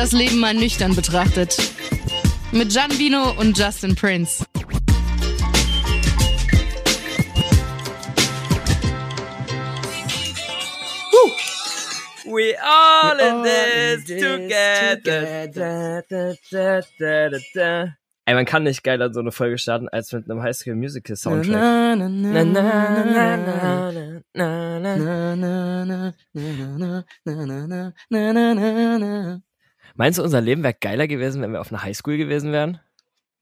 [0.00, 1.58] Das Leben mal nüchtern betrachtet.
[2.52, 4.42] Mit Gian Vino und Justin Prince.
[12.24, 15.36] We all in this together.
[18.24, 21.14] Ey, man kann nicht geiler so eine Folge starten als mit einem High School Musical
[21.14, 21.52] Soundtrack.
[21.52, 22.08] Na, na,
[28.96, 29.42] na,
[30.00, 32.80] Meinst du, unser Leben wäre geiler gewesen, wenn wir auf einer Highschool gewesen wären?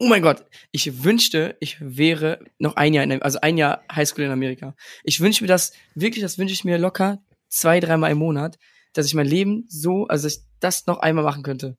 [0.00, 4.24] Oh mein Gott, ich wünschte, ich wäre noch ein Jahr, in, also ein Jahr Highschool
[4.24, 4.74] in Amerika.
[5.04, 8.58] Ich wünsche mir das, wirklich, das wünsche ich mir locker zwei, dreimal im Monat,
[8.92, 11.78] dass ich mein Leben so, also dass ich das noch einmal machen könnte.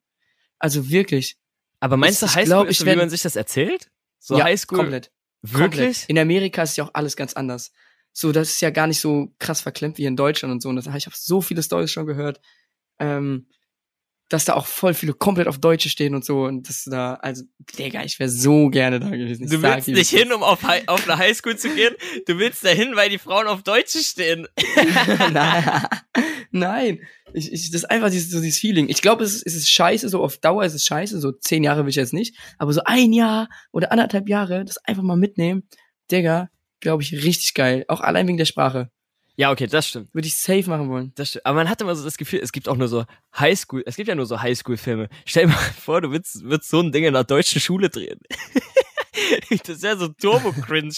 [0.60, 1.36] Also wirklich.
[1.82, 3.91] Aber meinst Ich- du, Highschool glaub, ist ich so, wie man sich das erzählt?
[4.18, 4.77] So ja, Highschool?
[4.77, 5.12] komplett.
[5.41, 5.62] Wirklich?
[5.98, 6.05] Komplett.
[6.10, 7.74] In Amerika ist ja auch alles ganz anders.
[8.14, 10.70] So, das ist ja gar nicht so krass verklemmt wie in Deutschland und so.
[10.70, 12.40] Und das, ich habe so viele Stories schon gehört,
[13.00, 13.48] ähm,
[14.30, 16.44] dass da auch voll viele komplett auf Deutsche stehen und so.
[16.44, 17.44] Und das da, also,
[17.77, 19.44] Digga, ich wäre so gerne da gewesen.
[19.46, 21.96] Ich Du willst nicht hin, um auf, Hi- auf eine Highschool zu gehen.
[22.27, 24.48] Du willst da hin, weil die Frauen auf Deutsche stehen.
[25.34, 25.88] nein,
[26.52, 26.99] nein.
[27.34, 28.90] Ich, ich, das ist einfach dieses, so dieses Feeling.
[28.90, 31.64] Ich glaube, es ist, es ist scheiße, so auf Dauer ist es scheiße, so zehn
[31.64, 35.18] Jahre will ich jetzt nicht, aber so ein Jahr oder anderthalb Jahre, das einfach mal
[35.18, 35.64] mitnehmen,
[36.12, 36.49] Digga,
[36.80, 37.86] glaube ich, richtig geil.
[37.88, 38.90] Auch allein wegen der Sprache.
[39.40, 40.13] Ja, okay, das stimmt.
[40.13, 41.13] Würde ich safe machen wollen.
[41.15, 41.45] Das stimmt.
[41.45, 43.05] Aber man hat immer so das Gefühl, es gibt auch nur so
[43.40, 45.07] Highschool, es gibt ja nur so Highschool-Filme.
[45.23, 48.20] Stell dir mal vor, du willst so ein Ding in einer deutschen Schule drehen.
[49.49, 50.93] das ist ja so turbo-cringe.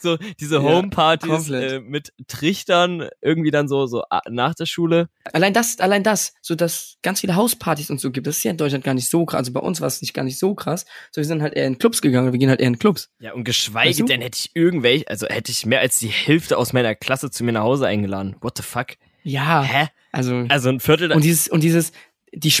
[0.00, 1.72] So diese Ja, Homepartys komplett.
[1.72, 5.08] äh, mit Trichtern, irgendwie dann so, so ah, nach der Schule.
[5.32, 8.50] Allein das, allein das, so dass ganz viele Hauspartys und so gibt, das ist ja
[8.50, 9.38] in Deutschland gar nicht so krass.
[9.38, 10.84] Also bei uns war es nicht gar nicht so krass.
[11.10, 13.10] So, wir sind halt eher in Clubs gegangen, wir gehen halt eher in Clubs.
[13.20, 14.04] Ja, und geschweige Weißt du?
[14.06, 17.44] denn hätte ich irgendwelche, also hätte ich mehr als die Hälfte aus meiner Klasse zu
[17.44, 18.36] mir nach Hause eingeladen.
[18.40, 18.88] What the fuck?
[19.22, 19.62] Ja.
[19.62, 19.88] Hä?
[20.12, 21.92] Also, Also ein Viertel und dieses, und dieses,
[22.32, 22.52] die,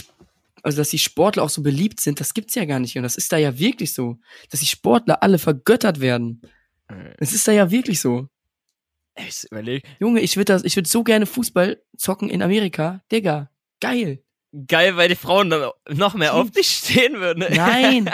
[0.64, 2.96] also dass die Sportler auch so beliebt sind, das gibt's ja gar nicht.
[2.96, 4.18] Und das ist da ja wirklich so.
[4.50, 6.42] Dass die Sportler alle vergöttert werden.
[7.18, 8.28] Es ist da ja wirklich so.
[9.16, 13.02] ich überleg, Junge, ich würde das, ich würde so gerne Fußball zocken in Amerika.
[13.12, 13.50] Digga,
[13.80, 14.22] geil.
[14.66, 17.44] geil, weil die Frauen dann noch mehr auf dich stehen würden.
[17.54, 18.10] Nein.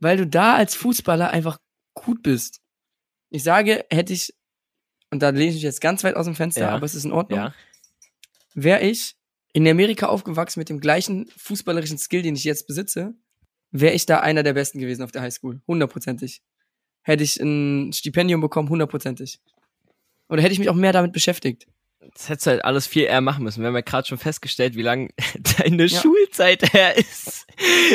[0.00, 1.58] Weil du da als Fußballer einfach
[1.94, 2.60] gut bist.
[3.30, 4.34] Ich sage, hätte ich,
[5.10, 6.70] und da lehne ich mich jetzt ganz weit aus dem Fenster, Ja.
[6.70, 7.38] aber es ist in Ordnung.
[7.38, 7.54] Ja.
[8.54, 9.16] Wäre ich
[9.54, 13.14] in Amerika aufgewachsen mit dem gleichen fußballerischen Skill, den ich jetzt besitze,
[13.70, 15.62] wäre ich da einer der Besten gewesen auf der Highschool.
[15.66, 16.42] Hundertprozentig.
[17.02, 19.40] Hätte ich ein Stipendium bekommen, hundertprozentig.
[20.28, 21.66] Oder hätte ich mich auch mehr damit beschäftigt.
[22.12, 23.60] Das hättest du halt alles viel eher machen müssen.
[23.60, 25.10] Wir haben ja gerade schon festgestellt, wie lang
[25.58, 26.00] deine Ja.
[26.00, 27.46] Schulzeit her ist.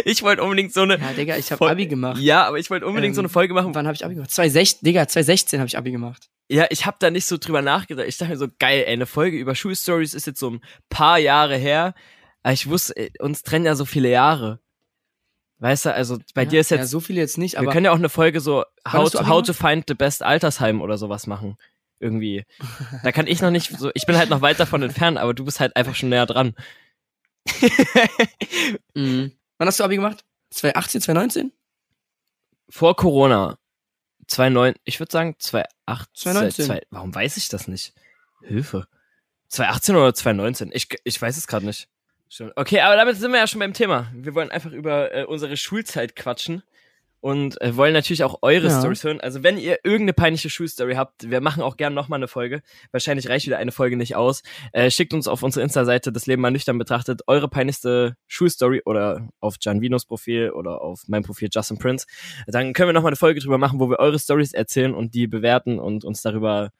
[0.05, 0.99] Ich wollte unbedingt so eine.
[0.99, 2.19] Ja, Digga, ich habe Abi gemacht.
[2.19, 3.75] Ja, aber ich wollte unbedingt Ähm, so eine Folge machen.
[3.75, 4.31] Wann habe ich Abi gemacht?
[4.31, 6.29] 2016, Digga, 2016 habe ich Abi gemacht.
[6.49, 8.07] Ja, ich habe da nicht so drüber nachgedacht.
[8.07, 11.19] Ich dachte mir so, geil, ey, eine Folge über Schulstories ist jetzt so ein paar
[11.19, 11.93] Jahre her.
[12.41, 14.59] Aber ich wusste, ey, uns trennen ja so viele Jahre.
[15.59, 17.71] Weißt du, also bei ja, dir ist Ja, jetzt, so viele jetzt nicht, wir aber
[17.73, 20.97] können ja auch eine Folge so How, to, how to find the best Altersheim oder
[20.97, 21.57] sowas machen.
[21.99, 22.45] Irgendwie.
[23.03, 25.43] Da kann ich noch nicht so, ich bin halt noch weit davon entfernt, aber du
[25.45, 26.55] bist halt einfach schon näher dran.
[28.93, 29.31] Mhm.
[29.57, 30.23] Wann hast du Abi gemacht?
[30.51, 31.51] 2018, 2019?
[32.69, 33.57] Vor Corona.
[34.27, 36.07] 2009, ich würde sagen 2018.
[36.13, 36.65] 2019.
[36.65, 37.93] zwei- warum weiß ich das nicht?
[38.43, 38.87] Hilfe.
[39.47, 40.71] 2018 oder 2019?
[40.73, 41.87] Ich, ich weiß es gerade nicht.
[42.55, 44.11] Okay, aber damit sind wir ja schon beim Thema.
[44.13, 46.61] Wir wollen einfach über äh, unsere Schulzeit quatschen
[47.21, 48.79] und äh, wollen natürlich auch eure Ja.
[48.79, 49.19] Stories hören.
[49.19, 52.61] Also wenn ihr irgendeine peinliche Schulstory habt, wir machen auch gerne nochmal eine Folge.
[52.91, 54.41] Wahrscheinlich reicht wieder eine Folge nicht aus.
[54.71, 59.27] Äh, schickt uns auf unsere Insta-Seite das Leben mal nüchtern betrachtet eure peinlichste Schulstory oder
[59.39, 62.05] auf Gianvinos Profil oder auf mein Profil Justin Prince.
[62.47, 65.27] Dann können wir nochmal eine Folge drüber machen, wo wir eure Stories erzählen und die
[65.27, 66.71] bewerten und uns darüber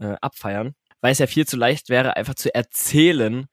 [0.00, 0.74] äh, abfeiern.
[1.00, 3.46] Weil es ja viel zu leicht wäre, einfach zu erzählen,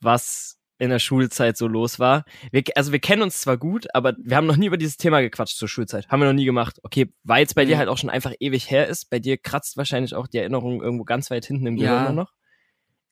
[0.00, 2.24] was in der Schulzeit so los war.
[2.52, 5.20] Wir, also wir kennen uns zwar gut, aber wir haben noch nie über dieses Thema
[5.22, 6.08] gequatscht zur Schulzeit.
[6.08, 6.78] Haben wir noch nie gemacht.
[6.82, 7.78] Okay, weil es bei dir Mhm.
[7.80, 9.08] halt auch schon einfach ewig her ist.
[9.08, 12.00] Bei dir kratzt wahrscheinlich auch die Erinnerung irgendwo ganz weit hinten im Ja.
[12.00, 12.32] Gehirn noch.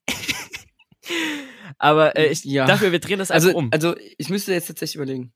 [1.78, 2.66] aber äh, ich Ja.
[2.66, 3.70] dafür, wir drehen das einfach Also, um.
[3.72, 5.32] also ich müsste jetzt tatsächlich überlegen.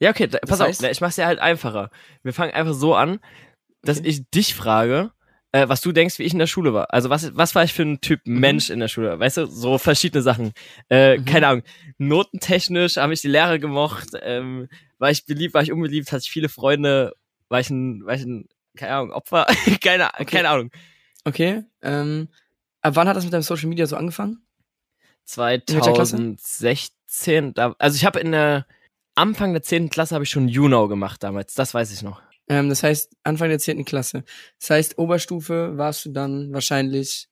[0.00, 1.90] Ja, okay, da, pass heißt- auf, ich mach's dir halt einfacher.
[2.22, 3.20] Wir fangen einfach so an,
[3.82, 4.08] dass Okay.
[4.08, 5.12] ich dich frage,
[5.52, 6.92] äh, was du denkst, wie ich in der Schule war.
[6.92, 8.40] Also was, was war ich für ein Typ Mhm.
[8.40, 9.18] Mensch in der Schule?
[9.18, 10.52] Weißt du, so verschiedene Sachen.
[10.88, 11.24] Äh, Mhm.
[11.26, 11.62] Keine Ahnung,
[11.98, 14.68] notentechnisch habe ich die Lehrer gemocht, ähm,
[14.98, 17.14] war ich beliebt, war ich unbeliebt, hatte ich viele Freunde,
[17.48, 19.46] war ich ein, war ich ein, keine Ahnung, Opfer,
[19.82, 20.70] keine, keine Ahnung.
[21.24, 21.62] Okay.
[21.82, 22.28] Ähm,
[22.80, 24.42] ab wann hat das mit deinem Social Media so angefangen?
[25.36, 26.16] welcher Klasse?
[26.16, 28.66] 2016, da, also ich habe in der
[29.14, 29.90] Anfang der 10.
[29.90, 32.22] Klasse habe ich schon Junau gemacht damals, das weiß ich noch.
[32.48, 33.84] Ähm, das heißt, Anfang der 10.
[33.84, 34.24] Klasse.
[34.60, 37.28] Das heißt, Oberstufe warst du dann wahrscheinlich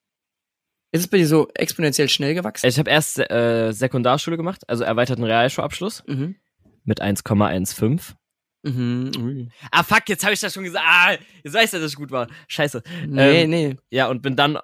[0.93, 2.67] Ist es bei dir so exponentiell schnell gewachsen?
[2.67, 6.37] Ich habe erst äh, Sekundarschule gemacht, also erweiterten Realschulabschluss Mhm.
[6.85, 8.15] mit 1,15.
[8.63, 9.11] Mhm.
[9.19, 9.49] Ui.
[9.71, 10.85] Ah, fuck, jetzt habe ich das schon gesagt.
[10.87, 12.27] Ah, jetzt weiß er, dass ich gut war.
[12.49, 12.83] Scheiße.
[13.07, 13.77] Nee, Ähm, nee.
[13.91, 14.59] Ja, und bin dann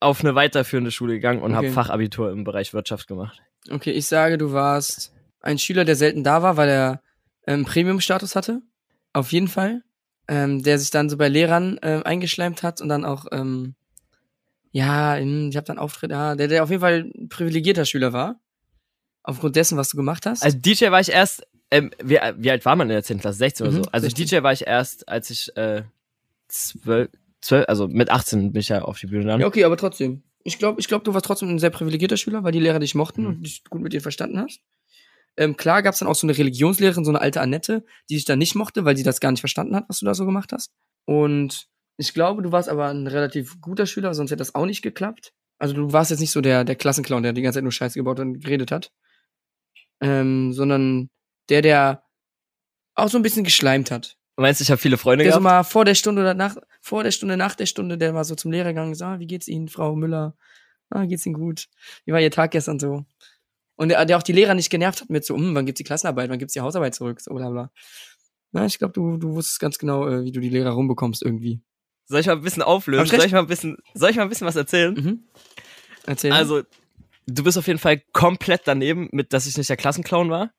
[0.00, 1.66] auf eine weiterführende Schule gegangen und Okay.
[1.66, 3.40] habe Fachabitur im Bereich Wirtschaft gemacht.
[3.70, 7.02] Okay, ich sage, du warst ein Schüler, der selten da war, weil er
[7.46, 8.60] ähm, Premium-Status hatte.
[9.12, 9.82] Auf jeden Fall.
[10.28, 13.74] Ähm, der sich dann so bei Lehrern ähm, eingeschleimt hat und dann auch, ähm,
[14.70, 18.38] ja, ich habe dann Auftritt, ja, der, der auf jeden Fall ein privilegierter Schüler war.
[19.24, 20.42] Aufgrund dessen, was du gemacht hast.
[20.44, 21.42] Also DJ war ich erst,
[21.72, 23.18] ähm, wie, wie alt war man in der 10.
[23.18, 23.38] Klasse?
[23.38, 23.90] 16 oder Mhm, so.
[23.90, 24.26] Also 16.
[24.26, 25.82] DJ war ich erst, als ich äh,
[26.48, 27.08] 12,
[27.40, 29.40] 12, also mit 18 bin ich ja auf die Bühne dann.
[29.40, 30.22] ja, okay, aber trotzdem.
[30.42, 32.94] Ich glaube, ich glaub, du warst trotzdem ein sehr privilegierter Schüler, weil die Lehrer dich
[32.94, 33.28] mochten Mhm.
[33.28, 34.60] und dich gut mit dir verstanden hast.
[35.36, 38.24] Ähm, klar gab es dann auch so eine Religionslehrerin, so eine alte Annette, die dich
[38.24, 40.52] dann nicht mochte, weil sie das gar nicht verstanden hat, was du da so gemacht
[40.52, 40.72] hast.
[41.06, 41.66] Und
[41.96, 45.32] ich glaube, du warst aber ein relativ guter Schüler, sonst hätte das auch nicht geklappt.
[45.58, 47.98] Also du warst jetzt nicht so der, der Klassenclown, der die ganze Zeit nur Scheiße
[47.98, 48.92] gebaut und geredet hat.
[50.00, 51.10] Ähm, sondern
[51.50, 52.02] der, der
[52.94, 54.16] auch so ein bisschen geschleimt hat.
[54.36, 55.52] Du meinst, ich habe viele Freunde Der so gehabt?
[55.52, 58.34] mal vor der Stunde oder nach, vor der Stunde, nach der Stunde, der war so
[58.34, 60.34] zum Lehrer gegangen und sagt, ah, wie geht's Ihnen, Frau Müller?
[60.88, 61.68] Ah, geht's Ihnen gut?
[62.06, 63.04] Wie war Ihr Tag gestern so?
[63.80, 65.84] Und der, der auch die Lehrer nicht genervt hat mit so, hm, wann gibt's die
[65.84, 67.70] Klassenarbeit, wann gibt's die Hausarbeit zurück, so bla bla.
[68.52, 71.62] Na, ich glaube, du, du wusstest ganz genau, äh, wie du die Lehrer rumbekommst irgendwie.
[72.04, 73.04] Soll ich mal ein bisschen auflösen?
[73.06, 73.10] Ich?
[73.10, 74.92] Soll ich mal ein bisschen, soll ich mal ein bisschen was erzählen?
[74.92, 75.24] Mhm.
[76.04, 76.32] Erzähl.
[76.32, 76.62] Also,
[77.26, 80.52] du bist auf jeden Fall komplett daneben, mit dass ich nicht der Klassenclown war.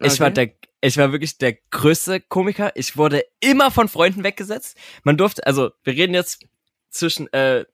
[0.00, 0.20] Ich Okay.
[0.20, 2.70] war der, ich war wirklich der größte Komiker.
[2.76, 4.76] Ich wurde immer von Freunden weggesetzt.
[5.02, 6.44] Man durfte, also, wir reden jetzt
[6.90, 7.64] zwischen, äh,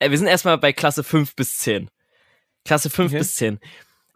[0.00, 1.90] äh, wir sind erstmal bei Klasse 5 bis 10.
[2.64, 3.18] Klasse 5 Okay.
[3.18, 3.60] bis 10.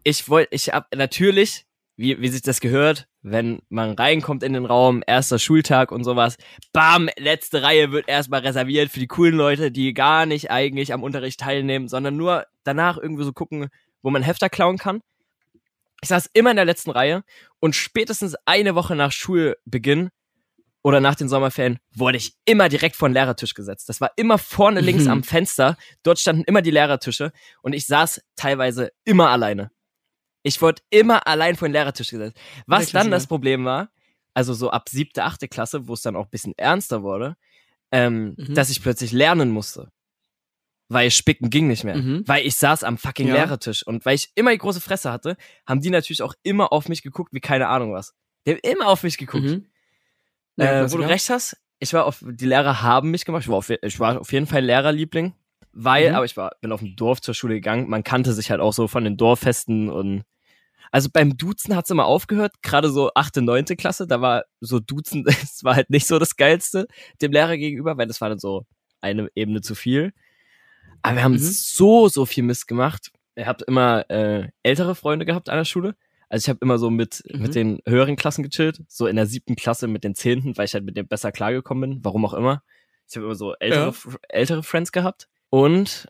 [0.08, 1.67] Ich wollte, ich hab natürlich,
[1.97, 6.37] wie, wie sich das gehört, wenn man reinkommt in den Raum, erster Schultag und sowas,
[6.73, 11.03] bam, letzte Reihe wird erstmal reserviert für die coolen Leute, die gar nicht eigentlich am
[11.03, 13.67] Unterricht teilnehmen, sondern nur danach irgendwie so gucken,
[14.00, 15.00] wo man Hefter klauen kann.
[16.03, 17.25] Ich saß immer in der letzten Reihe
[17.59, 20.11] und spätestens eine Woche nach Schulbeginn
[20.85, 23.88] oder nach den Sommerferien wurde ich immer direkt vor den Lehrertisch gesetzt.
[23.88, 25.11] Das war immer vorne links Mhm.
[25.11, 25.76] am Fenster.
[26.05, 27.32] Dort standen immer die Lehrertische
[27.62, 29.73] und ich saß teilweise immer alleine.
[30.47, 32.37] Ich wurde immer allein vor den Lehrertisch gesetzt.
[32.67, 33.27] Was dann das.
[33.27, 33.91] Problem war,
[34.35, 37.37] also so ab siebte, achte Klasse, wo es dann auch ein bisschen ernster wurde,
[37.91, 38.55] ähm, Mhm.
[38.55, 39.91] dass ich plötzlich lernen musste.
[40.89, 41.97] Weil Spicken ging nicht mehr.
[41.97, 42.23] Mhm.
[42.27, 43.35] Weil ich saß am fucking Ja.
[43.35, 43.85] Lehrertisch.
[43.85, 47.03] Und weil ich immer die große Fresse hatte, haben die natürlich auch immer auf mich
[47.03, 48.15] geguckt, wie keine Ahnung was.
[48.47, 49.43] Die haben immer auf mich geguckt.
[49.45, 49.67] Mhm.
[50.59, 51.09] Äh, Ja, wo du Klassiker.
[51.09, 53.43] recht hast, ich war auf, die Lehrer haben mich gemacht.
[53.43, 55.35] Ich war auf, ich war auf jeden Fall Lehrerliebling.
[55.79, 56.15] Weil, Mhm.
[56.17, 57.91] aber ich war, bin auf dem Dorf zur Schule gegangen.
[57.91, 60.23] Man kannte sich halt auch so von den Dorffesten und,
[60.93, 62.55] also beim Duzen hat's immer aufgehört.
[62.62, 66.37] Gerade so achte, neunte Klasse, da war so Duzen, das war halt nicht so das
[66.37, 66.87] Geilste
[67.23, 68.67] dem Lehrer gegenüber, weil das war dann so
[69.00, 70.12] eine Ebene zu viel.
[71.03, 71.38] Aber wir haben Mhm.
[71.38, 73.12] so, so viel Mist gemacht.
[73.37, 75.94] Ihr habt immer äh, ältere Freunde gehabt an der Schule.
[76.29, 77.43] Also ich habe immer so mit, Mhm.
[77.43, 80.75] mit den höheren Klassen gechillt, so in der siebten Klasse mit den zehnten, weil ich
[80.75, 82.62] halt mit denen besser klargekommen bin, warum auch immer.
[83.09, 84.12] Ich habe immer so ältere, Ja.
[84.31, 85.29] Ältere Friends gehabt.
[85.50, 86.09] Und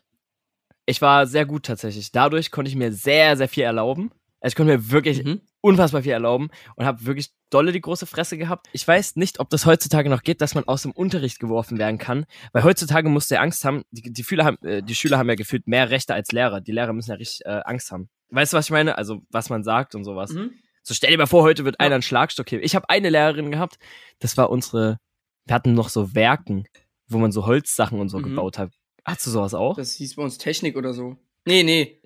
[0.87, 2.11] ich war sehr gut tatsächlich.
[2.11, 4.09] Dadurch konnte ich mir sehr, sehr viel erlauben.
[4.39, 5.41] Also ich konnte mir wirklich Mhm.
[5.61, 8.67] unfassbar viel erlauben und habe wirklich dolle die große Fresse gehabt.
[8.71, 11.97] Ich weiß nicht, ob das heutzutage noch geht, dass man aus dem Unterricht geworfen werden
[11.97, 13.83] kann, weil heutzutage musst du ja Angst haben.
[13.91, 16.61] Die, die, Schüler haben, äh, die Schüler haben ja gefühlt mehr Rechte als Lehrer.
[16.61, 18.09] Die Lehrer müssen ja richtig äh, Angst haben.
[18.29, 18.97] Weißt du, was ich meine?
[18.97, 20.31] Also was man sagt und sowas.
[20.31, 20.51] Mhm.
[20.83, 21.85] So stell dir mal vor, heute wird Ja.
[21.85, 22.63] einer einen Schlagstock heben.
[22.63, 23.77] Ich habe eine Lehrerin gehabt,
[24.19, 24.99] das war unsere,
[25.45, 26.65] wir hatten noch so Werken,
[27.07, 28.23] wo man so Holzsachen und so Mhm.
[28.23, 28.71] gebaut hat.
[29.03, 29.75] Hast du sowas auch?
[29.75, 31.17] Das hieß bei uns Technik oder so.
[31.45, 32.01] Nee, nee.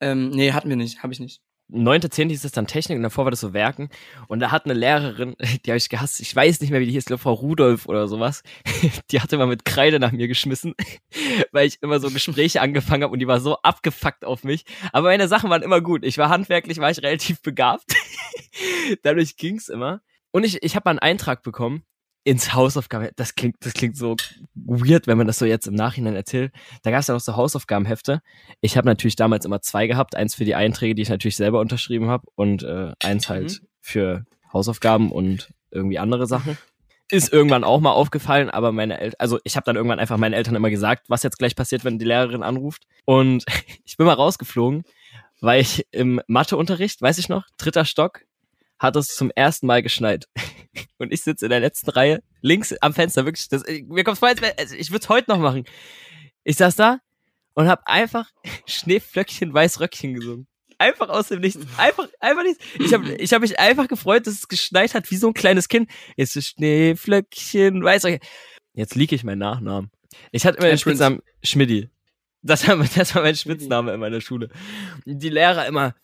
[0.00, 1.02] Ähm, nee, hatten wir nicht.
[1.02, 1.40] Hab ich nicht.
[1.72, 3.88] Neunte, zehnte hieß es dann Technik und davor war das so Werken.
[4.28, 6.92] Und da hat eine Lehrerin, die habe ich gehasst, ich weiß nicht mehr, wie die
[6.92, 8.42] hieß, ich glaube Frau Rudolf oder sowas,
[9.10, 10.74] die hatte mal mit Kreide nach mir geschmissen,
[11.52, 14.64] weil ich immer so Gespräche angefangen habe und die war so abgefuckt auf mich.
[14.92, 16.04] Aber meine Sachen waren immer gut.
[16.04, 17.84] Ich war handwerklich, war ich relativ begabt.
[19.02, 20.02] Dadurch ging's immer.
[20.30, 21.84] Und ich, ich habe mal einen Eintrag bekommen
[22.24, 23.08] ins Hausaufgaben.
[23.16, 24.16] Das klingt, das klingt so
[24.54, 26.52] weird, wenn man das so jetzt im Nachhinein erzählt.
[26.82, 28.22] Da gab es ja noch so Hausaufgabenhefte.
[28.60, 30.16] Ich habe natürlich damals immer zwei gehabt.
[30.16, 34.24] Eins für die Einträge, die ich natürlich selber unterschrieben habe und äh, eins halt für
[34.52, 36.56] Hausaufgaben und irgendwie andere Sachen.
[37.10, 40.32] Ist irgendwann auch mal aufgefallen, aber meine Eltern, also ich habe dann irgendwann einfach meinen
[40.32, 42.84] Eltern immer gesagt, was jetzt gleich passiert, wenn die Lehrerin anruft.
[43.04, 43.44] Und
[43.84, 44.84] ich bin mal rausgeflogen,
[45.40, 48.22] weil ich im Matheunterricht, weiß ich noch, dritter Stock,
[48.82, 50.26] hat es zum ersten Mal geschneit.
[50.98, 54.28] Und ich sitze in der letzten Reihe, links am Fenster, wirklich, das, mir kommt's vor,
[54.28, 55.64] also ich würde es heute noch machen.
[56.44, 56.98] Ich saß da
[57.54, 58.30] und habe einfach
[58.66, 60.46] Schneeflöckchen, Weißröckchen gesungen.
[60.78, 61.60] Einfach aus dem Nichts.
[61.76, 62.64] Einfach, einfach nichts.
[62.80, 65.68] Ich habe ich hab mich einfach gefreut, dass es geschneit hat, wie so ein kleines
[65.68, 65.88] Kind.
[66.16, 68.20] Jetzt ist Schneeflöckchen, Weißröckchen.
[68.74, 69.90] Jetzt liege ich meinen Nachnamen.
[70.32, 70.78] Ich hatte immer den.
[70.78, 71.88] Spitznamen Schmidti.
[72.42, 74.48] Das, war- das war mein Spitzname in meiner Schule.
[75.04, 75.94] Die Lehrer immer,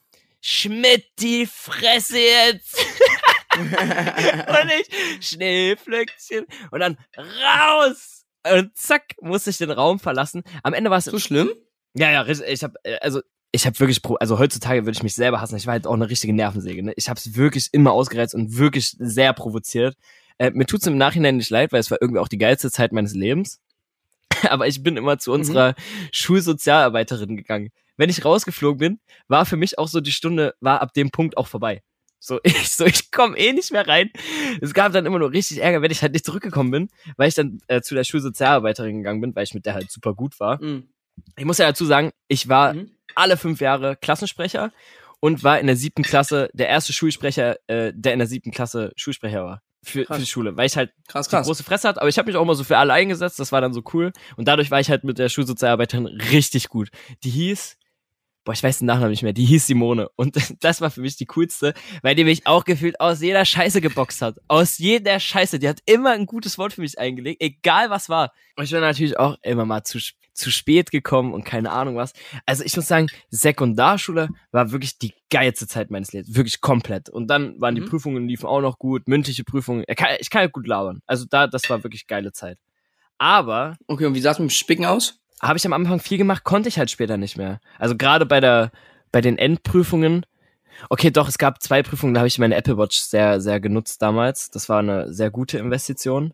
[0.40, 2.76] Schmidt, die Fresse jetzt!
[3.58, 6.46] und ich, Schneeflöckchen.
[6.70, 8.24] Und dann raus!
[8.50, 10.42] Und zack, musste ich den Raum verlassen.
[10.62, 11.50] Am Ende war es so schlimm?
[11.94, 12.26] ja, ja.
[12.26, 15.56] Ich habe also ich habe wirklich also heutzutage würde ich mich selber hassen.
[15.56, 16.92] Ich war halt auch eine richtige Nervensäge, ne?
[16.96, 19.96] Ich habe es wirklich immer ausgereizt und wirklich sehr provoziert.
[20.38, 22.92] Äh, mir tut's im Nachhinein nicht leid, weil es war irgendwie auch die geilste Zeit
[22.92, 23.60] meines Lebens.
[24.48, 25.74] Aber ich bin immer zu unserer
[26.12, 27.70] Schulsozialarbeiterin gegangen.
[27.98, 31.36] Wenn ich rausgeflogen bin, war für mich auch so die Stunde war ab dem Punkt
[31.36, 31.82] auch vorbei.
[32.20, 34.10] So ich so ich komme eh nicht mehr rein.
[34.62, 36.88] Es gab dann immer nur richtig Ärger, wenn ich halt nicht zurückgekommen bin,
[37.18, 40.14] weil ich dann äh, zu der Schulsozialarbeiterin gegangen bin, weil ich mit der halt super
[40.14, 40.88] gut war Mhm.
[41.36, 42.90] ich muss ja dazu sagen, ich war Mhm.
[43.14, 44.72] alle fünf Jahre Klassensprecher
[45.20, 48.92] und war in der siebten Klasse der erste Schulsprecher, äh, der in der siebten Klasse
[48.96, 49.62] Schulsprecher war.
[49.84, 50.16] Für, Krass.
[50.16, 51.46] für die Schule, weil ich halt Krass, krass.
[51.46, 53.60] große Fresse hat, aber ich habe mich auch immer so für alle eingesetzt, das war
[53.60, 54.12] dann so cool.
[54.36, 56.90] Und dadurch war ich halt mit der Schulsozialarbeiterin richtig gut.
[57.22, 57.76] Die hieß,
[58.48, 60.08] boah, ich weiß den Nachnamen nicht mehr, die hieß Simone.
[60.16, 63.82] Und das war für mich die coolste, weil die mich auch gefühlt aus jeder Scheiße
[63.82, 64.38] geboxt hat.
[64.48, 65.58] Aus jeder Scheiße.
[65.58, 68.32] Die hat immer ein gutes Wort für mich eingelegt, egal was war.
[68.56, 69.98] Und ich bin natürlich auch immer mal zu,
[70.32, 72.14] zu spät gekommen und keine Ahnung was.
[72.46, 76.34] Also ich muss sagen, Sekundarschule war wirklich die geilste Zeit meines Lebens.
[76.34, 77.10] Wirklich komplett.
[77.10, 77.90] Und dann waren die Mhm.
[77.90, 79.84] Prüfungen liefen auch noch gut, mündliche Prüfungen.
[79.86, 81.02] Ich kann, ich kann halt gut labern.
[81.06, 82.58] Also da, das war wirklich geile Zeit.
[83.18, 85.20] Aber Okay, und wie sah es mit dem Spicken aus?
[85.40, 87.60] Habe ich am Anfang viel gemacht, konnte ich halt später nicht mehr.
[87.78, 88.70] Also gerade bei der
[89.12, 90.26] bei den Endprüfungen.
[90.90, 94.02] Okay, doch, es gab zwei Prüfungen, da habe ich meine Apple Watch sehr sehr genutzt
[94.02, 94.50] damals.
[94.50, 96.32] Das war eine sehr gute Investition.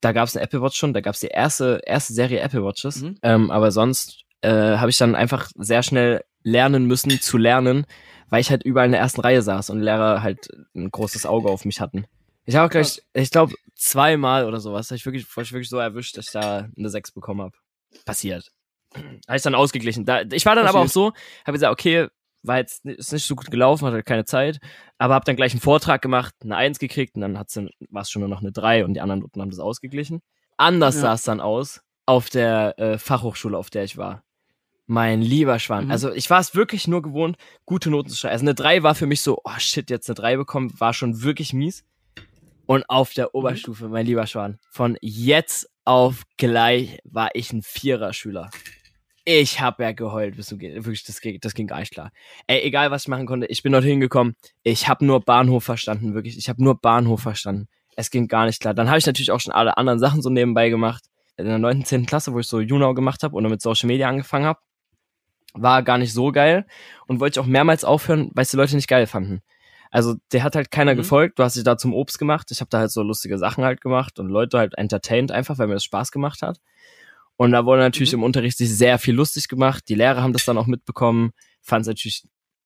[0.00, 2.64] Da gab es eine Apple Watch schon, da gab es die erste erste Serie Apple
[2.64, 3.02] Watches.
[3.02, 3.18] Mhm.
[3.22, 7.86] Ähm, aber sonst äh, habe ich dann einfach sehr schnell lernen müssen zu lernen,
[8.28, 11.48] weil ich halt überall in der ersten Reihe saß und Lehrer halt ein großes Auge
[11.48, 12.06] auf mich hatten.
[12.44, 16.16] Ich habe gleich, ich glaube, zweimal oder sowas, ich wirklich, war ich wirklich so erwischt,
[16.16, 17.56] dass ich da eine 6 bekommen habe.
[18.04, 18.50] Passiert.
[18.94, 20.04] Habe ich dann ausgeglichen.
[20.04, 21.14] Da, ich war dann aber auch Passiert.
[21.14, 22.08] so, habe gesagt, okay,
[22.42, 24.58] war jetzt ist nicht so gut gelaufen, hatte keine Zeit,
[24.98, 28.02] aber habe dann gleich einen Vortrag gemacht, eine 1 gekriegt und dann hat's dann war
[28.02, 30.20] es schon nur noch eine 3 und die anderen Noten haben das ausgeglichen.
[30.56, 31.00] Anders Ja.
[31.02, 34.24] sah es dann aus auf der äh, Fachhochschule, auf der ich war.
[34.86, 35.84] Mein lieber Schwan.
[35.86, 35.90] Mhm.
[35.92, 38.32] Also ich war es wirklich nur gewohnt, gute Noten zu schreiben.
[38.32, 41.22] Also eine 3 war für mich so, oh shit, jetzt eine 3 bekommen, war schon
[41.22, 41.84] wirklich mies.
[42.66, 48.50] Und auf der Oberstufe, mein lieber Schwan, von jetzt auf gleich war ich ein Vierer-Schüler.
[49.24, 52.10] Ich hab ja geheult, bis du ge- wirklich, das ging, das ging gar nicht klar.
[52.46, 54.34] Ey, egal was ich machen konnte, ich bin dorthin gekommen.
[54.62, 56.36] Ich habe nur Bahnhof verstanden, wirklich.
[56.38, 57.68] Ich habe nur Bahnhof verstanden.
[57.96, 58.74] Es ging gar nicht klar.
[58.74, 61.04] Dann habe ich natürlich auch schon alle anderen Sachen so nebenbei gemacht.
[61.36, 62.06] In der 9., 10.
[62.06, 64.60] Klasse, wo ich so Junau gemacht habe und mit Social Media angefangen habe,
[65.54, 66.66] war gar nicht so geil
[67.06, 69.40] und wollte ich auch mehrmals aufhören, weil es die Leute nicht geil fanden.
[69.92, 70.98] Also der hat halt keiner Mhm.
[70.98, 71.38] gefolgt.
[71.38, 72.50] Du hast dich da zum Obst gemacht.
[72.50, 75.68] Ich habe da halt so lustige Sachen halt gemacht und Leute halt entertained einfach, weil
[75.68, 76.58] mir das Spaß gemacht hat.
[77.36, 78.18] Und da wurde natürlich Mhm.
[78.20, 79.84] im Unterricht sich sehr viel lustig gemacht.
[79.88, 82.24] Die Lehrer haben das dann auch mitbekommen, fanden es natürlich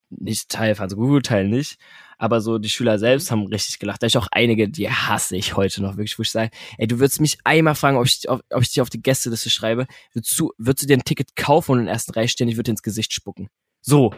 [0.09, 1.79] nicht Teil, fanden es gut, Teil nicht.
[2.17, 4.03] Aber so die Schüler selbst haben richtig gelacht.
[4.03, 7.01] Da ich auch einige, die hasse ich heute noch wirklich, wo ich sage, ey, du
[7.01, 9.87] würdest mich einmal fragen, ob ich, ob, ob ich dich auf die Gästeliste schreibe.
[10.13, 12.49] Würdest du, würdest du dir ein Ticket kaufen und in der ersten Reihe stehen?
[12.49, 13.49] Ich würde dir ins Gesicht spucken.
[13.83, 14.15] So.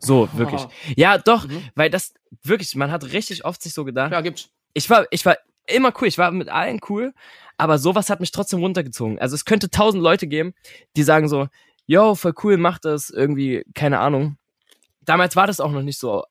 [0.00, 0.66] So, wirklich.
[0.96, 1.62] Ja, doch, Mhm.
[1.74, 4.48] weil das wirklich, man hat richtig oft sich so gedacht, Ja, gibt's.
[4.74, 5.36] ich war, ich war
[5.66, 7.12] immer cool, ich war mit allen cool,
[7.56, 9.18] aber sowas hat mich trotzdem runtergezogen.
[9.18, 10.54] Also es könnte tausend Leute geben,
[10.96, 11.48] die sagen so,
[11.86, 14.36] yo, voll cool, mach das irgendwie, keine Ahnung.
[15.02, 16.24] Damals war das auch noch nicht so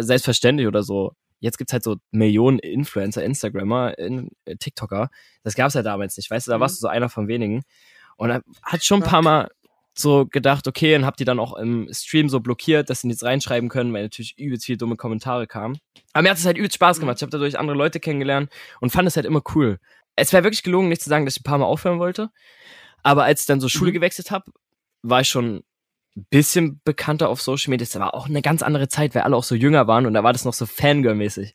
[0.00, 1.12] selbstverständlich oder so.
[1.38, 5.10] Jetzt gibt's halt so Millionen Influencer, Instagrammer, in, äh, TikToker.
[5.42, 6.60] Das gab's ja damals nicht, weißt du, da Mhm.
[6.62, 7.62] warst du so einer von wenigen.
[8.16, 9.50] Und er hat schon ein paar Mal
[9.98, 13.22] so gedacht, okay, und hab die dann auch im Stream so blockiert, dass sie nichts
[13.24, 15.78] reinschreiben können, weil natürlich übelst viele dumme Kommentare kamen.
[16.12, 17.16] Aber mir hat es halt übelst Spaß gemacht.
[17.18, 18.50] Ich habe dadurch andere Leute kennengelernt
[18.80, 19.78] und fand es halt immer cool.
[20.16, 22.30] Es wäre wirklich gelungen, nicht zu sagen, dass ich ein paar Mal aufhören wollte.
[23.02, 23.94] Aber als ich dann so Schule Mhm.
[23.94, 24.50] gewechselt habe,
[25.02, 25.62] war ich schon
[26.16, 27.84] ein bisschen bekannter auf Social Media.
[27.86, 30.24] Das war auch eine ganz andere Zeit, weil alle auch so jünger waren und da
[30.24, 31.54] war das noch so Fangirl-mäßig.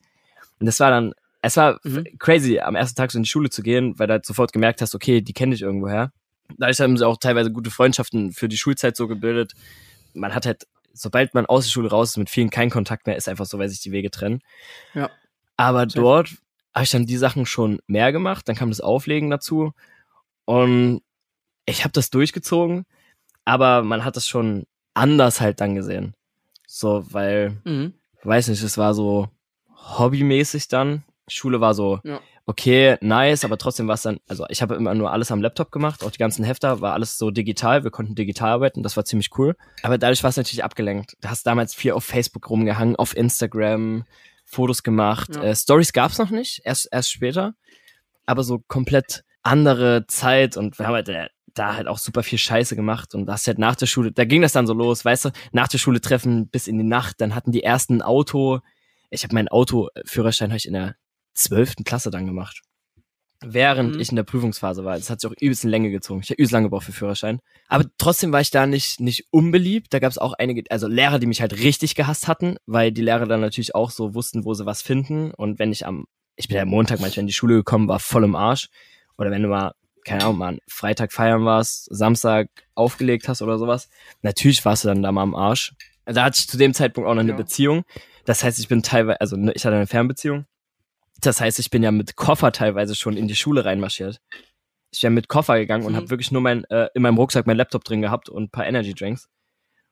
[0.60, 2.06] Und das war dann, es war Mhm.
[2.20, 4.82] crazy, am ersten Tag so in die Schule zu gehen, weil du halt sofort gemerkt
[4.82, 6.12] hast, okay, die kenne ich irgendwoher.
[6.58, 9.54] Dadurch haben sie auch teilweise gute Freundschaften für die Schulzeit so gebildet.
[10.14, 13.16] Man hat halt, sobald man aus der Schule raus ist, mit vielen keinen Kontakt mehr,
[13.16, 14.42] ist einfach so, weil sich die Wege trennen.
[14.94, 15.10] Ja.
[15.58, 15.94] Aber Safe.
[16.00, 16.30] dort
[16.74, 19.74] habe ich dann die Sachen schon mehr gemacht, dann kam das Auflegen dazu
[20.46, 21.02] und
[21.66, 22.86] ich habe das durchgezogen,
[23.46, 26.14] aber man hat das schon anders halt dann gesehen.
[26.68, 27.94] So, weil, Mhm.
[28.24, 29.30] weiß nicht, es war so
[29.98, 31.04] hobbymäßig dann.
[31.28, 32.20] Schule war so, Ja.
[32.46, 35.72] Okay, nice, aber trotzdem war es dann, also ich habe immer nur alles am Laptop
[35.72, 39.06] gemacht, auch die ganzen Hefter, war alles so digital, wir konnten digital arbeiten, das war
[39.06, 39.56] ziemlich cool.
[39.84, 41.16] Aber dadurch war es natürlich abgelenkt.
[41.22, 44.06] Du hast damals viel auf Facebook rumgehangen, auf Instagram,
[44.46, 45.36] Fotos gemacht.
[45.36, 45.44] Ja.
[45.44, 47.54] Äh, Stories gab's noch nicht, erst, erst später.
[48.26, 52.38] Aber so komplett andere Zeit und wir haben halt, äh, da halt auch super viel
[52.38, 55.26] Scheiße gemacht und das halt nach der Schule, da ging das dann so los, weißt
[55.26, 58.60] du, nach der Schule treffen bis in die Nacht, dann hatten die ersten Auto.
[59.10, 60.96] Ich habe meinen Autoführerschein hab ich in der
[61.34, 62.62] zwölften Klasse dann gemacht.
[63.44, 64.00] Während Mhm.
[64.02, 64.96] ich in der Prüfungsphase war.
[64.98, 66.22] Das hat sich auch übelst in Länge gezogen.
[66.24, 67.40] Ich habe übelst lange gebraucht für Führerschein.
[67.68, 69.92] Aber trotzdem war ich da nicht, nicht unbeliebt.
[69.94, 73.02] Da gab es auch einige, also Lehrer, die mich halt richtig gehasst hatten, weil die
[73.02, 75.32] Lehrer dann natürlich auch so wussten, wo sie was finden.
[75.32, 78.24] Und wenn ich am, ich bin ja Montag manchmal in die Schule gekommen, war voll
[78.26, 78.70] im Arsch.
[79.18, 79.72] Oder wenn du mal,
[80.06, 83.90] keine Ahnung, mal einen Freitag feiern warst, Samstag aufgelegt hast oder sowas,
[84.22, 85.74] natürlich warst du dann da mal am Arsch.
[86.06, 87.38] Da hatte ich zu dem Zeitpunkt auch noch eine Ja.
[87.38, 87.86] Beziehung.
[88.26, 90.46] Das heißt, ich bin teilweise, also ne, ich hatte eine Fernbeziehung.
[91.22, 94.20] Das heißt, ich bin ja mit Koffer teilweise schon in die Schule reinmarschiert.
[94.92, 95.98] Ich bin mit Koffer gegangen und Mhm.
[95.98, 98.66] habe wirklich nur mein, äh, in meinem Rucksack mein Laptop drin gehabt und ein paar
[98.66, 99.28] Energy Drinks.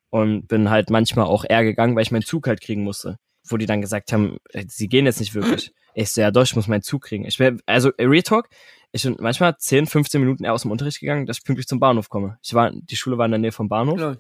[0.10, 3.18] Und bin halt manchmal auch eher gegangen, weil ich meinen Zug halt kriegen musste.
[3.48, 5.72] Wo die dann gesagt haben, äh, sie gehen jetzt nicht wirklich.
[5.94, 7.26] Ich so, ja doch, ich muss meinen Zug kriegen.
[7.26, 8.50] Ich bin, also äh, Real Talk,
[8.92, 11.80] ich bin manchmal 10, 15 Minuten eher aus dem Unterricht gegangen, dass ich pünktlich zum
[11.80, 12.38] Bahnhof komme.
[12.42, 14.00] Ich war, die Schule war in der Nähe vom Bahnhof.
[14.00, 14.18] Lol.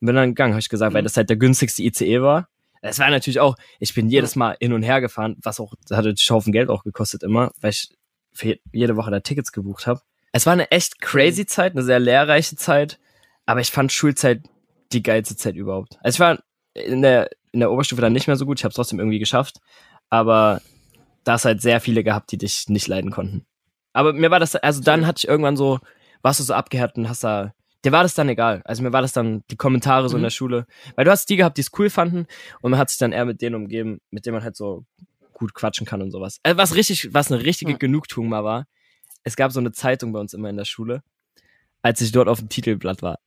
[0.00, 1.06] Und bin dann gegangen, habe ich gesagt, weil Mhm.
[1.06, 2.48] das halt der günstigste ICE war.
[2.82, 5.96] Es war natürlich auch, ich bin jedes Mal hin und her gefahren, was auch, das
[5.96, 7.94] hatte Haufen Geld auch gekostet immer, weil ich
[8.32, 10.00] für je- jede Woche da Tickets gebucht habe.
[10.32, 12.98] Es war eine echt crazy Zeit, eine sehr lehrreiche Zeit,
[13.46, 14.42] aber ich fand Schulzeit
[14.92, 15.98] die geilste Zeit überhaupt.
[16.02, 16.38] Also ich war
[16.74, 19.18] in der, in der Oberstufe dann nicht mehr so gut, ich habe es trotzdem irgendwie
[19.18, 19.58] geschafft,
[20.10, 20.60] aber
[21.24, 23.46] da hast halt sehr viele gehabt, die dich nicht leiden konnten.
[23.92, 25.78] Aber mir war das, also dann hatte ich irgendwann so,
[26.22, 28.62] warst du so abgehärtet und hast da, dir war das dann egal.
[28.64, 30.24] Also mir war das dann die Kommentare so in Mhm.
[30.26, 32.26] der Schule, weil du hast die gehabt, die es cool fanden
[32.60, 34.84] und man hat sich dann eher mit denen umgeben, mit denen man halt so
[35.32, 36.38] gut quatschen kann und sowas.
[36.42, 37.78] Also was richtig, was eine richtige Ja.
[37.78, 38.66] Genugtuung mal war,
[39.24, 41.02] es gab so eine Zeitung bei uns immer in der Schule,
[41.82, 43.18] als ich dort auf dem Titelblatt war.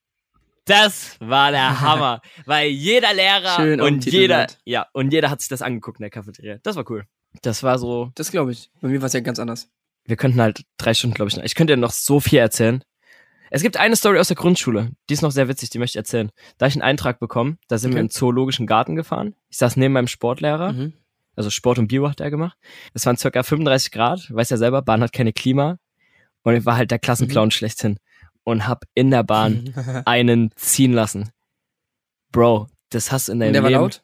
[0.66, 5.50] Das war der Hammer, weil jeder Lehrer Schön und jeder, ja, und jeder hat sich
[5.50, 6.58] das angeguckt in der Cafeteria.
[6.64, 7.06] Das war cool.
[7.42, 8.72] Das war so, Das glaube ich.
[8.82, 9.70] Bei mir war es ja ganz anders.
[10.06, 11.38] wir könnten halt drei Stunden, glaube ich.
[11.38, 12.84] Ich könnte dir noch so viel erzählen.
[13.52, 16.02] Es gibt eine Story aus der Grundschule, die ist noch sehr witzig, die möchte ich
[16.02, 16.32] erzählen.
[16.58, 18.02] Da ich einen Eintrag bekommen, da sind wir Okay.
[18.02, 19.36] in den zoologischen Garten gefahren.
[19.50, 20.94] Ich saß neben meinem Sportlehrer, Mhm.
[21.36, 22.58] also Sport und Bio hat er gemacht.
[22.94, 25.78] Es waren circa 35 Grad, weiß ja selber, Bahn hat keine Klima.
[26.44, 27.98] Und ich war halt der Klassenclown schlechthin
[28.44, 29.74] und hab in der Bahn
[30.06, 31.30] einen ziehen lassen.
[32.32, 33.82] Bro, das hast du in deinem Und der war Leben.
[33.82, 34.04] laut?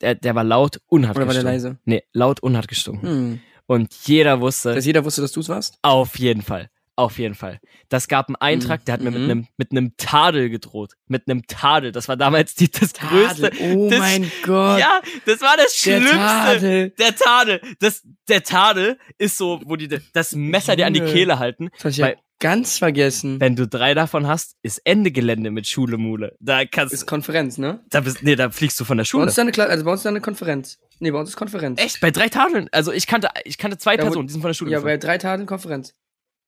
[0.00, 1.70] Der, der war laut und hat Oder war der gestunken.
[1.70, 1.78] leise?
[1.84, 3.08] Nee, laut und hat gestunken.
[3.08, 3.40] Hm.
[3.66, 5.78] Und jeder wusste, Dass jeder wusste, dass du es warst?
[5.82, 6.70] auf jeden Fall.
[6.98, 7.60] Auf jeden Fall.
[7.88, 9.30] Das gab einen Eintrag, der hat mir mit Mhm.
[9.30, 10.94] einem mit einem Tadel gedroht.
[11.06, 11.92] Mit einem Tadel.
[11.92, 13.52] Das war damals die, das größte.
[13.60, 14.80] Oh das- mein Gott.
[14.80, 16.16] Ja, das war das der Schlimmste.
[16.16, 16.90] Tadel.
[16.98, 17.60] Der Tadel.
[17.78, 21.00] Das, der Tadel ist so, wo die das Messer dir an die.
[21.00, 21.68] Kehle halten.
[21.76, 23.40] Das hab ich ja ganz vergessen.
[23.40, 26.36] Wenn du drei davon hast, ist Ende Gelände mit Schule Mule.
[26.40, 27.80] Da kannst Ist Konferenz, ne?
[27.90, 29.22] da bist, nee, da fliegst du von der Bei Schule.
[29.22, 30.78] uns ist eine, Kla- also bei uns ist eine Konferenz.
[30.98, 31.80] Nee, bei uns ist Konferenz.
[31.80, 32.00] Echt?
[32.00, 32.68] Bei drei Tadeln?
[32.72, 34.98] Also ich kannte, ich kannte zwei Ja, Personen, die sind von der Schule Ja, geflogen.
[35.00, 35.94] bei drei Tagen Konferenz.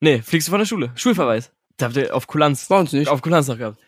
[0.00, 0.90] Nee, fliegst du von der Schule.
[0.94, 1.52] Schulverweis.
[1.76, 2.66] Da habt ihr auf Kulanz.
[2.68, 3.08] Bei uns nicht.
[3.08, 3.78] Auf Kulanz noch gehabt.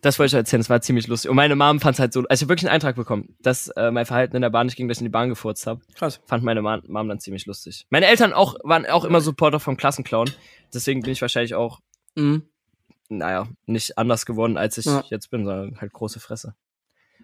[0.00, 1.30] Das wollte ich erzählen, das war ziemlich lustig.
[1.30, 3.68] Und meine Mom fand es halt so, also ich habe wirklich einen Eintrag bekommen, dass
[3.68, 5.80] äh, mein Verhalten in der Bahn nicht ging, dass ich in die Bahn gefurzt habe.
[5.94, 6.20] Krass.
[6.26, 7.86] Fand meine Ma- Mom dann ziemlich lustig.
[7.88, 10.28] Meine Eltern auch waren auch immer Supporter vom Klassenclown.
[10.74, 11.80] Deswegen bin ich wahrscheinlich auch,
[12.16, 12.42] Mhm.
[13.08, 15.04] naja, nicht anders geworden, als ich Ja.
[15.08, 16.54] jetzt bin, sondern halt große Fresse.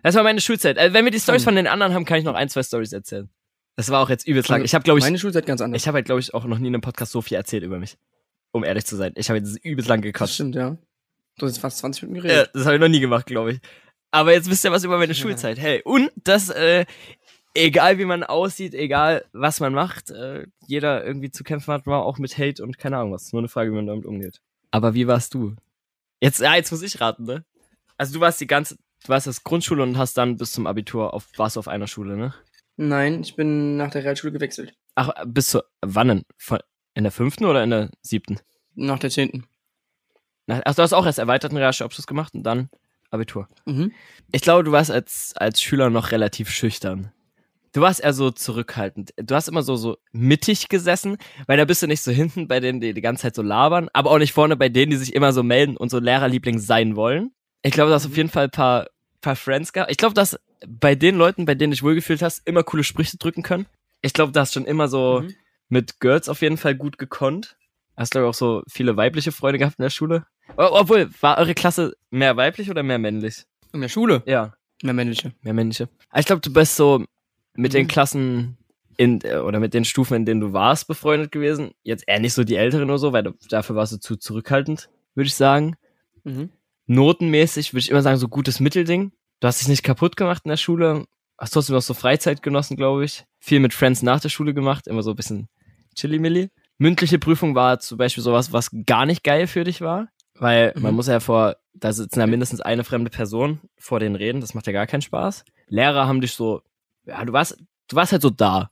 [0.05, 0.79] Das war meine Schulzeit.
[0.79, 1.47] Also, wenn wir die Stories Mhm.
[1.47, 3.29] von den anderen haben, kann ich noch ein, zwei Stories erzählen.
[3.75, 4.63] Das war auch jetzt übelst lang.
[4.63, 5.83] Ich habe, glaube ich, Meine Schulzeit ganz anders.
[5.83, 7.79] ich habe halt, glaube ich, auch noch nie in einem Podcast so viel erzählt über
[7.81, 7.97] mich.
[8.53, 9.13] Um ehrlich zu sein.
[9.17, 10.35] Ich habe jetzt übelst lang das gekotzt.
[10.35, 10.77] stimmt, ja.
[11.39, 12.51] Du hast fast 20 Minuten Ja, geredet.
[12.55, 13.61] das habe ich noch nie gemacht, glaube ich.
[14.11, 15.59] Aber jetzt wisst ihr was über meine Schulzeit.
[15.59, 16.87] Hey, und das, äh,
[17.55, 22.05] egal wie man aussieht, egal was man macht, äh, jeder irgendwie zu kämpfen hat, war
[22.05, 23.33] auch mit Hate und keine Ahnung was.
[23.33, 24.41] Nur eine Frage, wie man damit umgeht.
[24.71, 25.55] Aber wie warst du?
[26.21, 27.45] Jetzt, ja, jetzt muss ich raten, ne?
[27.97, 31.13] Also du warst die ganze, du warst das Grundschule und hast dann bis zum Abitur
[31.15, 32.35] auf, warst du auf einer Schule, ne?
[32.77, 34.75] Nein, ich bin nach der Realschule gewechselt.
[34.95, 36.23] Ach, bis zu, wann denn?
[36.39, 36.59] Von,
[36.99, 38.39] in der fünften oder in der siebten?
[38.75, 39.45] Nach der zehnten.
[40.49, 42.69] Ach, du hast auch erst erweiterten Realschulabschluss gemacht und dann
[43.11, 43.49] Abitur.
[43.67, 43.93] Mhm.
[44.33, 47.13] Ich glaube, du warst als, als Schüler noch relativ schüchtern.
[47.73, 49.13] Du warst eher so zurückhaltend.
[49.17, 52.61] Du hast immer so, so mittig gesessen, weil da bist du nicht so hinten bei
[52.61, 55.15] denen, die die ganze Zeit so labern, aber auch nicht vorne bei denen, die sich
[55.15, 57.31] immer so melden und so Lehrerliebling sein wollen.
[57.63, 58.89] Ich glaube, du hast auf jeden Fall ein paar,
[59.21, 59.91] paar Friends gehabt.
[59.91, 63.19] Ich glaube, dass bei den Leuten, bei denen du dich wohlgefühlt hast, immer coole Sprüche
[63.19, 63.67] drücken können.
[64.01, 65.35] Ich glaube, du hast schon immer so Mhm.
[65.69, 67.57] Mit Girls auf jeden Fall gut gekonnt.
[67.97, 70.25] Hast, glaube ich, auch so viele weibliche Freunde gehabt in der Schule.
[70.57, 73.45] Obwohl, war eure Klasse mehr weiblich oder mehr männlich?
[73.73, 74.23] In der Schule.
[74.27, 74.55] Ja.
[74.83, 75.33] Mehr männliche.
[75.43, 75.89] Mehr männliche.
[76.11, 77.05] Aber Ich glaube, du bist so
[77.55, 77.89] mit den Mhm.
[77.89, 78.57] Klassen
[78.97, 81.73] in, äh, oder mit den Stufen, in denen du warst, befreundet gewesen.
[81.83, 84.89] Jetzt eher nicht so die Älteren oder so, weil du, dafür warst du zu zurückhaltend,
[85.15, 85.75] würde ich sagen.
[86.25, 86.51] Mhm.
[86.87, 89.13] Notenmäßig würde ich immer sagen, so gutes Mittelding.
[89.41, 91.05] Du hast dich nicht kaputt gemacht in der Schule.
[91.37, 93.25] Hast trotzdem noch so Freizeit genossen, glaube ich.
[93.39, 94.87] Viel mit Friends nach der Schule gemacht.
[94.89, 95.49] Immer so ein bisschen
[95.99, 96.51] chilly-milli.
[96.79, 100.09] Mündliche Prüfung war zum Beispiel sowas, was gar nicht geil für dich war.
[100.35, 100.97] Weil man Mhm.
[100.97, 104.67] muss ja vor, da sitzen ja mindestens eine fremde Person vor den Reden, das macht
[104.69, 105.45] ja gar keinen Spaß.
[105.67, 106.63] Lehrer haben dich so,
[107.07, 107.59] ja, du warst,
[107.89, 108.71] du warst halt so da.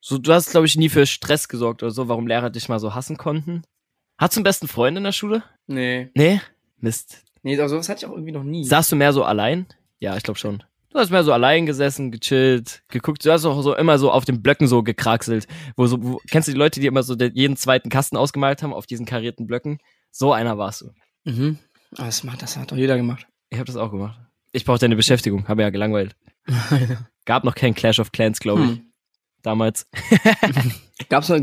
[0.00, 2.80] So, du hast, glaube ich, nie für Stress gesorgt oder so, warum Lehrer dich mal
[2.80, 3.62] so hassen konnten.
[4.16, 5.44] Hast du einen besten Freund in der Schule?
[5.68, 6.10] Nee.
[6.14, 6.40] Nee?
[6.80, 7.22] Mist.
[7.42, 8.64] Nee, also sowas hatte ich auch irgendwie noch nie.
[8.64, 9.66] Saßt du mehr so allein?
[10.00, 10.64] Ja, ich glaube schon.
[10.90, 13.24] Du hast mehr so allein gesessen, gechillt, geguckt.
[13.24, 15.46] Du hast auch so immer so auf den Blöcken so gekraxelt.
[15.76, 18.62] Wo so, wo, kennst du die Leute, die immer so den, jeden zweiten Kasten ausgemalt
[18.62, 19.78] haben auf diesen karierten Blöcken?
[20.10, 20.90] So einer warst du.
[21.24, 21.58] Mhm.
[21.96, 23.26] Aber das, macht, das hat doch jeder gemacht.
[23.50, 24.18] Ich habe das auch gemacht.
[24.52, 26.16] Ich brauchte eine Beschäftigung, habe ja gelangweilt.
[27.26, 28.92] Gab noch kein Clash of Clans, glaube ich, Hm.
[29.42, 29.86] damals.
[31.10, 31.38] Gab's noch,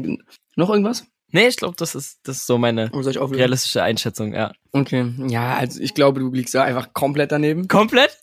[0.56, 1.06] noch irgendwas?
[1.30, 3.36] Nee, ich glaube, das ist, das ist so meine auflösen?
[3.36, 4.54] realistische Einschätzung, ja.
[4.72, 5.14] Okay.
[5.28, 7.68] Ja, also ich glaube, du liegst da einfach komplett daneben.
[7.68, 8.18] Komplett?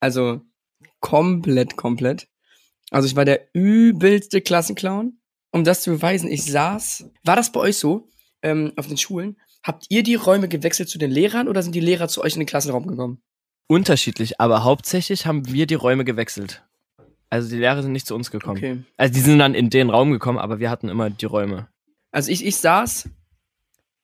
[0.00, 0.42] Also
[1.00, 2.28] komplett, komplett.
[2.90, 5.18] Also ich war der übelste Klassenclown.
[5.52, 7.10] Um das zu beweisen, ich saß.
[7.24, 8.08] War das bei euch so,
[8.42, 9.36] ähm, auf den Schulen?
[9.62, 12.40] Habt ihr die Räume gewechselt zu den Lehrern oder sind die Lehrer zu euch in
[12.40, 13.20] den Klassenraum gekommen?
[13.66, 16.64] Unterschiedlich, aber hauptsächlich haben wir die Räume gewechselt.
[17.28, 18.58] Also die Lehrer sind nicht zu uns gekommen.
[18.58, 18.84] Okay.
[18.96, 21.68] Also die sind dann in den Raum gekommen, aber wir hatten immer die Räume.
[22.10, 23.08] Also ich, ich saß,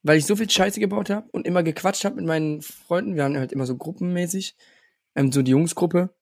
[0.02, 3.16] weil ich so viel Scheiße gebaut habe und immer gequatscht habe mit meinen Freunden.
[3.16, 4.54] Wir waren halt immer so gruppenmäßig.
[5.16, 6.14] Ähm, so die Jungsgruppe.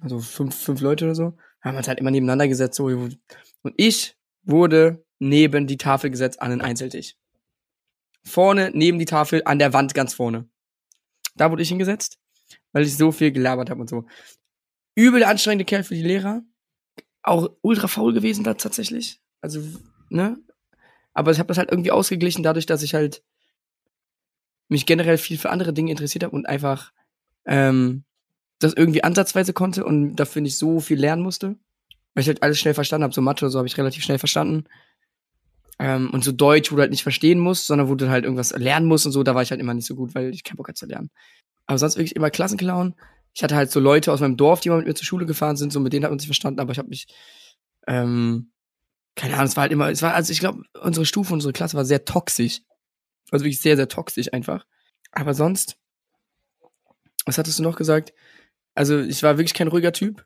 [0.00, 1.36] Also fünf, fünf Leute oder so.
[1.60, 2.76] Haben uns halt immer nebeneinander gesetzt.
[2.76, 2.86] So.
[2.86, 3.18] Und
[3.76, 7.16] ich wurde neben die Tafel gesetzt an den Einzeltisch.
[8.24, 10.48] Vorne, neben die Tafel, an der Wand ganz vorne.
[11.34, 12.18] Da wurde ich hingesetzt,
[12.72, 14.06] weil ich so viel gelabert habe und so.
[14.94, 16.42] Übel anstrengende Kerl für die Lehrer.
[17.22, 19.20] Auch ultra faul gewesen da tatsächlich.
[19.40, 19.62] Also,
[20.08, 20.36] ne?
[21.12, 23.22] Aber ich habe das halt irgendwie ausgeglichen, dadurch, dass ich halt
[24.68, 26.92] mich generell viel für andere Dinge interessiert habe und einfach
[27.44, 28.04] ähm,
[28.58, 31.56] das irgendwie ansatzweise konnte und dafür nicht so viel lernen musste.
[32.14, 33.14] Weil ich halt alles schnell verstanden habe.
[33.14, 34.64] So Mathe oder so habe ich relativ schnell verstanden.
[35.78, 38.50] Ähm, und so Deutsch, wo du halt nicht verstehen musst, sondern wo du halt irgendwas
[38.50, 40.56] lernen musst und so, da war ich halt immer nicht so gut, weil ich keinen
[40.56, 41.10] Bock hatte zu lernen.
[41.66, 42.94] Aber sonst wirklich immer Klassenclown.
[43.34, 45.56] Ich hatte halt so Leute aus meinem Dorf, die mal mit mir zur Schule gefahren
[45.56, 47.06] sind, so mit denen hat man sich verstanden, aber ich habe mich,
[47.86, 48.50] ähm,
[49.14, 51.76] keine Ahnung, es war halt immer, es war, also ich glaube, unsere Stufe, unsere Klasse
[51.76, 52.62] war sehr toxisch.
[53.30, 54.64] Also wirklich sehr, sehr toxisch einfach.
[55.12, 55.76] Aber sonst,
[57.26, 58.12] was hattest du noch gesagt?
[58.78, 60.24] Also ich war wirklich kein ruhiger Typ.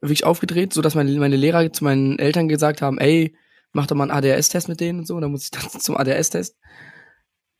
[0.00, 3.36] Wirklich aufgedreht, so dass meine, meine Lehrer zu meinen Eltern gesagt haben, ey,
[3.72, 5.16] mach doch mal einen ADHS-Test mit denen und so.
[5.16, 6.56] Und dann muss ich dann zum ADHS-Test.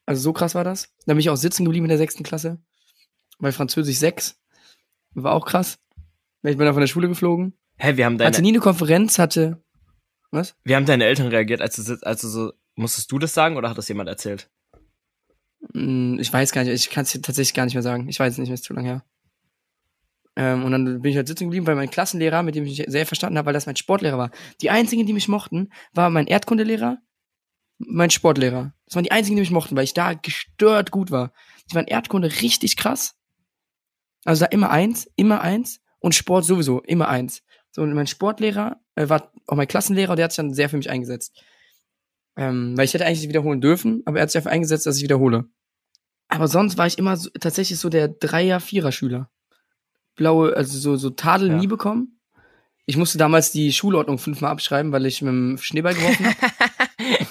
[0.06, 0.92] Also so krass war das.
[1.06, 2.58] Dann bin ich auch sitzen geblieben in der sechsten Klasse.
[3.38, 4.36] Weil Französisch 6
[5.14, 5.78] war auch krass.
[6.42, 7.56] Ich bin dann von der Schule geflogen.
[7.78, 9.62] Hä, wir haben deine, Hatte nie eine Konferenz, hatte.
[10.30, 10.54] Was?
[10.64, 13.56] wie haben deine Eltern reagiert, als du, sitzt- als du so, musstest du das sagen
[13.56, 14.50] oder hat das jemand erzählt?
[15.74, 18.08] Hm, Ich weiß gar nicht, ich kann es tatsächlich gar nicht mehr sagen.
[18.08, 19.04] Ich weiß es nicht mehr, ist zu lange her.
[20.36, 22.90] Ähm, und dann bin ich halt sitzen geblieben, weil mein Klassenlehrer, mit dem ich mich
[22.90, 24.30] sehr verstanden habe, weil das mein Sportlehrer war.
[24.60, 26.98] Die einzigen, die mich mochten, war mein Erdkundelehrer,
[27.78, 28.74] mein Sportlehrer.
[28.86, 31.32] Das waren die einzigen, die mich mochten, weil ich da gestört gut war.
[31.68, 33.14] Ich war in Erdkunde richtig krass.
[34.24, 37.42] Also da immer eins, immer eins und Sport sowieso immer eins.
[37.70, 40.76] So, und mein Sportlehrer äh, war auch mein Klassenlehrer, der hat sich dann sehr für
[40.76, 41.42] mich eingesetzt.
[42.36, 45.02] Ähm, weil ich hätte eigentlich wiederholen dürfen, aber er hat sich dafür eingesetzt, dass ich
[45.02, 45.44] wiederhole.
[46.28, 49.30] Aber sonst war ich immer so, tatsächlich so der Dreier-, Vierer-Schüler.
[50.14, 51.56] Blaue, also so, so Tadel Ja.
[51.58, 52.18] nie bekommen.
[52.86, 56.36] Ich musste damals die Schulordnung fünfmal abschreiben, weil ich mit dem Schneeball geworfen habe.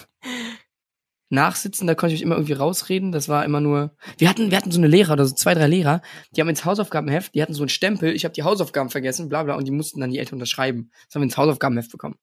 [1.29, 3.11] Nachsitzen, da konnte ich mich immer irgendwie rausreden.
[3.13, 3.95] Das war immer nur.
[4.17, 6.01] Wir hatten, wir hatten so eine Lehrer oder so zwei, drei Lehrer,
[6.35, 9.43] die haben ins Hausaufgabenheft, die hatten so einen Stempel, ich habe die Hausaufgaben vergessen, bla
[9.43, 10.91] bla, und die mussten dann die Eltern unterschreiben.
[11.05, 12.15] Das haben wir ins Hausaufgabenheft bekommen.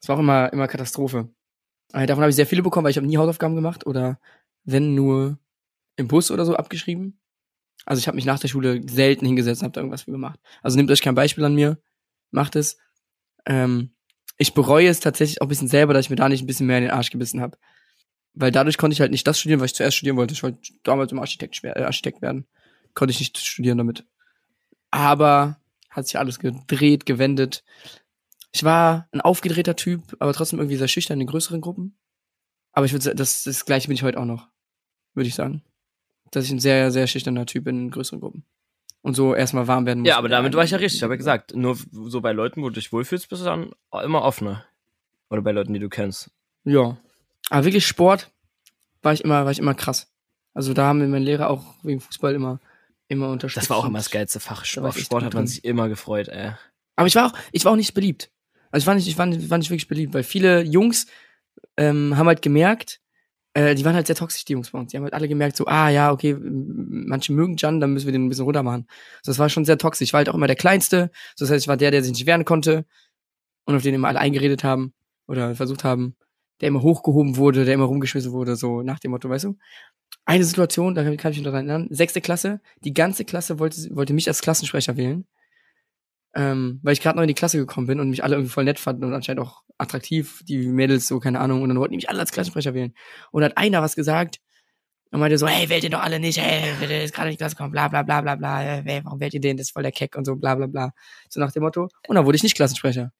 [0.00, 1.28] Das war auch immer, immer Katastrophe.
[1.92, 4.18] Äh, davon habe ich sehr viele bekommen, weil ich habe nie Hausaufgaben gemacht oder
[4.64, 5.38] wenn nur
[5.96, 7.20] im Bus oder so abgeschrieben.
[7.86, 10.38] Also ich habe mich nach der Schule selten hingesetzt und habe da irgendwas für gemacht.
[10.62, 11.78] Also nehmt euch kein Beispiel an mir,
[12.30, 12.78] macht es.
[13.46, 13.90] Ähm,
[14.36, 16.66] ich bereue es tatsächlich auch ein bisschen selber, dass ich mir da nicht ein bisschen
[16.66, 17.58] mehr in den Arsch gebissen habe.
[18.32, 20.34] Weil dadurch konnte ich halt nicht das studieren, was ich zuerst studieren wollte.
[20.34, 22.46] Ich wollte damals im Architekt, äh, Architekt werden.
[22.94, 24.04] Konnte ich nicht studieren damit.
[24.90, 27.64] Aber hat sich alles gedreht, gewendet.
[28.52, 31.96] Ich war ein aufgedrehter Typ, aber trotzdem irgendwie sehr schüchtern in größeren Gruppen.
[32.72, 34.48] Aber ich würde sagen, das, das gleiche bin ich heute auch noch,
[35.14, 35.62] würde ich sagen.
[36.30, 38.44] Dass ich ein sehr, sehr schüchterner Typ bin in größeren Gruppen.
[39.02, 40.08] Und so erstmal warm werden muss.
[40.08, 40.98] Ja, aber damit war ich ja richtig.
[40.98, 43.72] Ich habe ja gesagt, nur so bei Leuten, wo du dich wohlfühlst, bist du dann
[44.04, 44.64] immer offener.
[45.30, 46.30] Oder bei Leuten, die du kennst.
[46.64, 46.98] Ja.
[47.48, 48.30] Aber wirklich Sport
[49.02, 50.12] war ich immer, war ich immer krass.
[50.52, 52.60] Also da haben mir meine Lehrer auch wegen Fußball immer,
[53.08, 53.64] immer unterstützt.
[53.64, 54.64] Das war auch immer das geilste Fach.
[54.74, 56.52] Da Auf Sport hat man sich immer gefreut, ey.
[56.96, 58.30] Aber ich war auch, ich war auch nicht beliebt.
[58.70, 61.06] Also ich war nicht, ich war nicht, war nicht wirklich beliebt, weil viele Jungs
[61.76, 63.00] ähm, haben halt gemerkt,
[63.54, 64.90] äh, die waren halt sehr toxisch, die Jungs bei uns.
[64.90, 68.12] Die haben halt alle gemerkt, so, ah ja, okay, manche mögen Jan, dann müssen wir
[68.12, 68.86] den ein bisschen runter machen.
[69.22, 70.08] So, das war schon sehr toxisch.
[70.08, 71.10] Ich war halt auch immer der Kleinste.
[71.34, 72.84] So, das heißt, ich war der, der sich nicht wehren konnte
[73.64, 74.94] und auf den immer alle eingeredet haben
[75.26, 76.16] oder versucht haben,
[76.60, 79.56] der immer hochgehoben wurde, der immer rumgeschmissen wurde, so nach dem Motto, weißt du?
[80.24, 84.12] Eine Situation, da kann ich mich noch erinnern, sechste Klasse, die ganze Klasse wollte, wollte
[84.12, 85.26] mich als Klassensprecher wählen,
[86.34, 88.64] ähm, weil ich gerade neu in die Klasse gekommen bin und mich alle irgendwie voll
[88.64, 91.96] nett fanden und anscheinend auch attraktiv, die Mädels, so, keine Ahnung, und dann wollten die
[91.96, 92.94] mich alle als Klassensprecher wählen.
[93.32, 94.40] Und dann hat einer was gesagt,
[95.12, 97.36] und meinte so, hey, wählt ihr doch alle nicht, hey, bitte, ist gerade in die
[97.36, 99.82] Klasse gekommen, bla, bla, bla, bla, bla, hey, warum wählt ihr den, das ist voll
[99.82, 100.92] der Keck und so, bla, bla, bla.
[101.28, 101.88] So nach dem Motto.
[102.06, 103.12] Und dann wurde ich nicht Klassensprecher.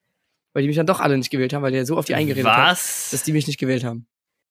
[0.52, 2.46] Weil die mich dann doch alle nicht gewählt haben, weil der so auf die eingeredet
[2.46, 3.22] hat, dass Was?
[3.22, 4.06] die mich nicht gewählt haben.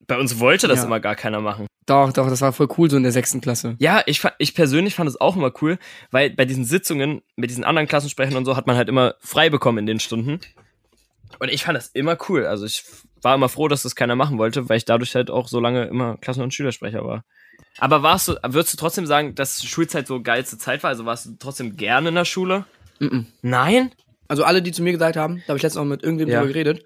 [0.08, 0.86] Bei uns wollte das Ja.
[0.86, 1.68] immer gar keiner machen.
[1.86, 3.76] Doch, doch, das war voll cool so in der sechsten Klasse.
[3.80, 5.78] Ja, ich, ich persönlich fand es auch immer cool,
[6.12, 9.50] weil bei diesen Sitzungen mit diesen anderen Klassensprechern und so hat man halt immer frei
[9.50, 10.40] bekommen in den Stunden.
[11.40, 12.46] Und ich fand das immer cool.
[12.46, 12.84] Also ich
[13.22, 15.86] war immer froh, dass das keiner machen wollte, weil ich dadurch halt auch so lange
[15.86, 17.24] immer Klassen- und Schülersprecher war.
[17.78, 20.90] Aber warst du, würdest du trotzdem sagen, dass Schulzeit so geilste Zeit war?
[20.90, 22.66] Also warst du trotzdem gerne in der Schule?
[23.00, 23.28] Mhm.
[23.42, 23.92] Nein?
[24.28, 26.40] Also alle, die zu mir gesagt haben, da habe ich letztens auch mit irgendwem Ja.
[26.40, 26.84] drüber geredet,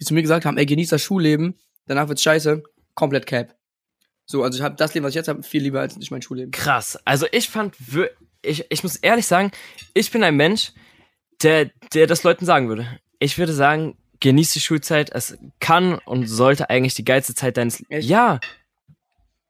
[0.00, 1.54] die zu mir gesagt haben, ey, genieß das Schulleben,
[1.90, 2.62] danach wird's scheiße,
[2.94, 3.56] komplett cap.
[4.24, 6.22] So, also ich habe das Leben, was ich jetzt habe, viel lieber als nicht mein
[6.22, 6.52] Schulleben.
[6.52, 6.98] Krass.
[7.04, 7.74] Also ich fand,
[8.42, 9.50] ich, ich muss ehrlich sagen,
[9.92, 10.72] ich bin ein Mensch,
[11.42, 12.86] der, der das Leuten sagen würde.
[13.18, 15.10] Ich würde sagen, genieß die Schulzeit.
[15.10, 18.08] Es kann und sollte eigentlich die geilste Zeit deines, Echt?
[18.08, 18.38] ja,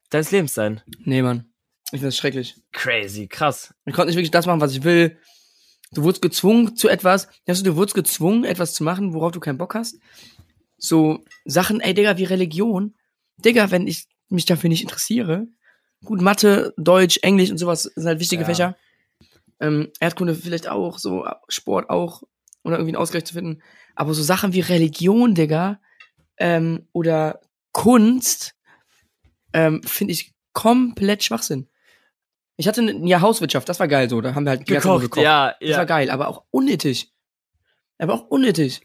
[0.08, 0.80] deines Lebens sein.
[1.04, 1.52] Nee, Mann.
[1.86, 2.56] Ich finde das schrecklich.
[2.72, 3.74] Crazy, krass.
[3.84, 5.18] Ich konnte nicht wirklich das machen, was ich will.
[5.92, 7.28] Du wurdest gezwungen zu etwas.
[7.46, 9.98] Weißt du, du wurdest gezwungen, etwas zu machen, worauf du keinen Bock hast.
[10.80, 12.94] So Sachen, ey, Digga, wie Religion.
[13.36, 15.46] Digga, wenn ich mich dafür nicht interessiere.
[16.04, 18.46] Gut, Mathe, Deutsch, Englisch und sowas sind halt wichtige Ja.
[18.48, 18.76] Fächer.
[19.60, 22.22] Ähm, Erdkunde vielleicht auch, so Sport auch.
[22.64, 23.62] Oder irgendwie einen Ausgleich zu finden.
[23.94, 25.80] Aber so Sachen wie Religion, Digga,
[26.38, 27.40] ähm, oder
[27.72, 28.54] Kunst,
[29.52, 31.68] ähm, finde ich komplett Schwachsinn.
[32.56, 34.20] Ich hatte ein Jahr Hauswirtschaft, das war geil so.
[34.20, 35.84] Da haben wir halt nur Gekocht, ja, Das war ja.
[35.84, 37.12] geil, aber auch unnötig.
[37.98, 38.82] Aber auch unnötig.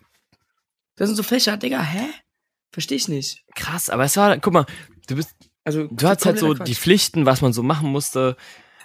[0.95, 2.05] Das sind so Fächer, Digga, hä?
[2.71, 3.43] Versteh ich nicht.
[3.55, 4.65] Krass, aber es war, guck mal,
[5.07, 6.75] du bist, Also, du hast halt so die.
[6.75, 8.35] Pflichten, was man so machen musste.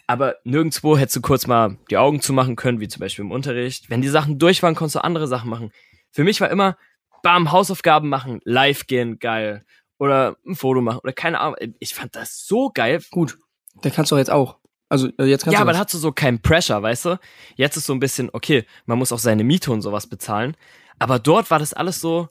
[0.07, 3.90] Aber nirgendwo hättest du kurz mal die Augen zumachen können, wie zum Beispiel im Unterricht.
[3.90, 5.70] Wenn die Sachen durch waren, konntest du andere Sachen machen.
[6.11, 6.77] Für mich war immer,
[7.23, 9.64] bam, Hausaufgaben machen, live gehen, geil.
[9.99, 11.57] Oder ein Foto machen, oder keine Ahnung.
[11.79, 13.01] Ich fand das so geil.
[13.11, 13.38] Gut,
[13.83, 14.57] da kannst du auch jetzt auch.
[14.88, 17.20] Also, äh, jetzt kannst Ja, du aber dann hast du so keinen Pressure, weißt du?
[17.55, 20.57] Jetzt ist so ein bisschen, okay, man muss auch seine Miete und sowas bezahlen.
[21.01, 22.29] Aber dort war das alles so,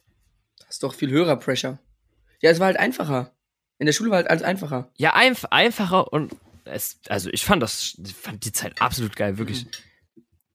[0.59, 1.79] Das ist doch viel höherer Pressure.
[2.41, 3.31] Ja, es war halt einfacher.
[3.79, 4.89] In der Schule war halt alles einfacher.
[4.97, 6.33] ja, einf einfacher und
[6.65, 9.65] es, also ich fand das, ich fand die Zeit absolut geil, wirklich.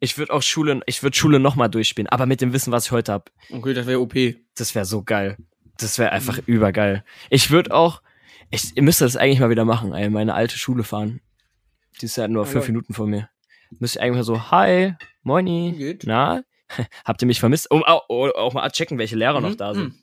[0.01, 2.93] Ich würde auch Schule, ich würde Schule nochmal durchspielen, aber mit dem Wissen, was ich
[2.93, 4.15] heute habe, Okay, das wäre OP.
[4.55, 5.37] das wäre so geil.
[5.79, 7.05] Das wäre einfach übergeil.
[7.31, 8.01] Ich würde auch,
[8.51, 11.21] ich, ihr müsst das eigentlich mal wieder machen, ey, meine alte Schule fahren.
[12.01, 12.67] Die ist ja nur Ja, fünf.
[12.69, 13.29] Minuten von mir.
[13.81, 16.05] Müsst ihr eigentlich mal so, hi, moini, Geht.
[16.07, 16.45] na,
[17.05, 17.71] habt ihr mich vermisst?
[17.71, 19.85] Um auch, auch mal checken, welche Lehrer noch Mhm, da sind.
[19.85, 19.99] mhm.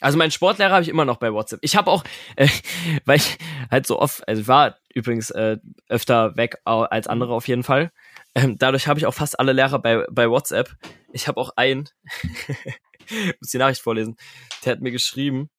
[0.00, 1.60] Also meinen Sportlehrer habe ich immer noch bei WhatsApp.
[1.62, 2.02] Ich habe auch,
[2.34, 2.48] äh,
[3.04, 3.38] weil ich
[3.70, 7.92] halt so oft, also ich war übrigens äh, öfter weg als andere auf jeden Fall.
[8.34, 10.74] Ähm, dadurch habe ich auch fast alle Lehrer bei, bei WhatsApp.
[11.12, 11.88] Ich habe auch einen,
[13.40, 14.16] muss die Nachricht vorlesen,
[14.64, 15.50] der hat mir geschrieben,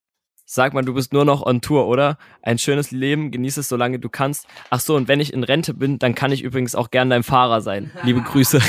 [0.46, 2.18] sag mal, du bist nur noch on Tour, oder?
[2.42, 4.46] Ein schönes Leben, genieß es, solange du kannst.
[4.70, 7.24] Ach so, und wenn ich in Rente bin, dann kann ich übrigens auch gern dein
[7.24, 7.92] Fahrer sein.
[8.04, 8.60] Liebe Grüße.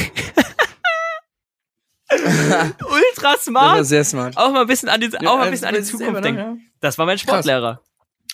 [2.90, 3.86] Ultra smart.
[3.86, 4.36] sehr smart.
[4.36, 6.40] Auch mal ein bisschen an die, auch mal ein bisschen an die Zukunft denken.
[6.40, 6.58] ne?
[6.80, 7.80] Das war mein Sportlehrer.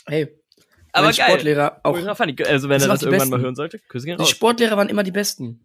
[0.07, 0.29] Hey,
[0.93, 1.27] Aber mein geil.
[1.31, 1.95] Sportlehrer auch.
[1.95, 2.37] Ultra funny.
[2.45, 3.45] Also wenn Das er das die irgendwann mal Besten.
[3.45, 4.31] hören sollte, Küsse gehen Die raus.
[4.31, 5.61] Sportlehrer waren immer die besten.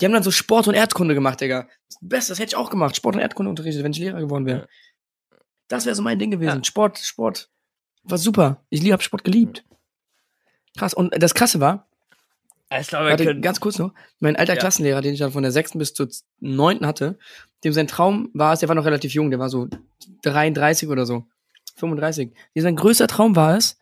[0.00, 1.68] Die haben dann so Sport und Erdkunde gemacht, Digga.
[1.88, 2.94] Das Beste, das hätte ich auch gemacht.
[2.96, 4.68] Sport und Erdkunde unterrichtet, wenn ich Lehrer geworden wäre.
[5.68, 6.58] Das wäre so mein Ding gewesen.
[6.58, 6.64] Ja.
[6.64, 7.50] Sport, Sport.
[8.04, 8.62] War super.
[8.68, 9.64] Ich lieb, hab Sport geliebt.
[10.78, 10.94] Krass.
[10.94, 11.88] Und das Krasse war,
[12.80, 14.58] Ich glaube, warte, können, ganz kurz noch, mein alter Ja.
[14.58, 16.08] Klassenlehrer, den ich dann von der sechsten bis zur
[16.40, 17.18] neunten hatte,
[17.62, 19.68] dem sein Traum war es, der war noch relativ jung, der war so
[20.22, 21.26] 33 oder so.
[21.76, 22.32] 35.
[22.54, 23.78] Der sein größter Traum war es,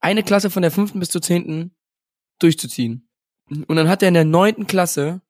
[0.00, 1.74] eine Klasse von der fünften bis zur zehnten
[2.38, 3.08] durchzuziehen.
[3.50, 5.20] Und dann hat er in der neunten Klasse,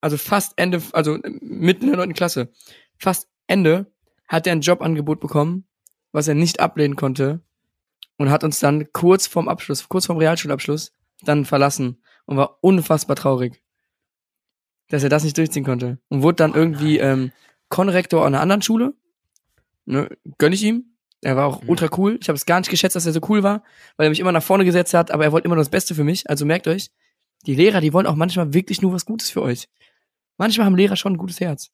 [0.00, 2.50] also fast Ende, also mitten in der neunten Klasse,
[2.98, 3.86] fast Ende,
[4.26, 5.66] hat er ein Jobangebot bekommen,
[6.12, 7.40] was er nicht ablehnen konnte
[8.16, 10.92] und hat uns dann kurz vorm Abschluss, kurz vorm Realschulabschluss,
[11.24, 13.62] dann verlassen und war unfassbar traurig,
[14.88, 17.32] dass er das nicht durchziehen konnte und wurde dann irgendwie ähm,
[17.68, 18.94] Konrektor an einer anderen Schule.
[19.86, 20.08] Ne,
[20.38, 20.96] gönn ich ihm.
[21.20, 21.68] Er war auch Mhm.
[21.70, 22.18] ultra cool.
[22.20, 23.62] Ich habe es gar nicht geschätzt, dass er so cool war,
[23.96, 25.94] weil er mich immer nach vorne gesetzt hat, aber er wollte immer nur das Beste
[25.94, 26.28] für mich.
[26.28, 26.90] Also merkt euch,
[27.46, 29.68] die Lehrer, die wollen auch manchmal wirklich nur was Gutes für euch.
[30.36, 31.70] Manchmal haben Lehrer schon ein gutes Herz.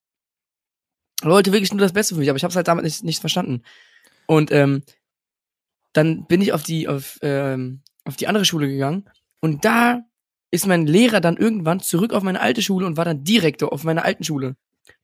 [1.22, 3.04] Er wollte wirklich nur das Beste für mich, aber ich habe es halt damit nicht,
[3.04, 3.62] nicht verstanden.
[4.26, 4.82] Und ähm,
[5.92, 9.08] dann bin ich auf die auf, ähm, auf die andere Schule gegangen
[9.40, 10.00] und da
[10.50, 13.84] ist mein Lehrer dann irgendwann zurück auf meine alte Schule und war dann Direktor auf
[13.84, 14.56] meiner alten Schule.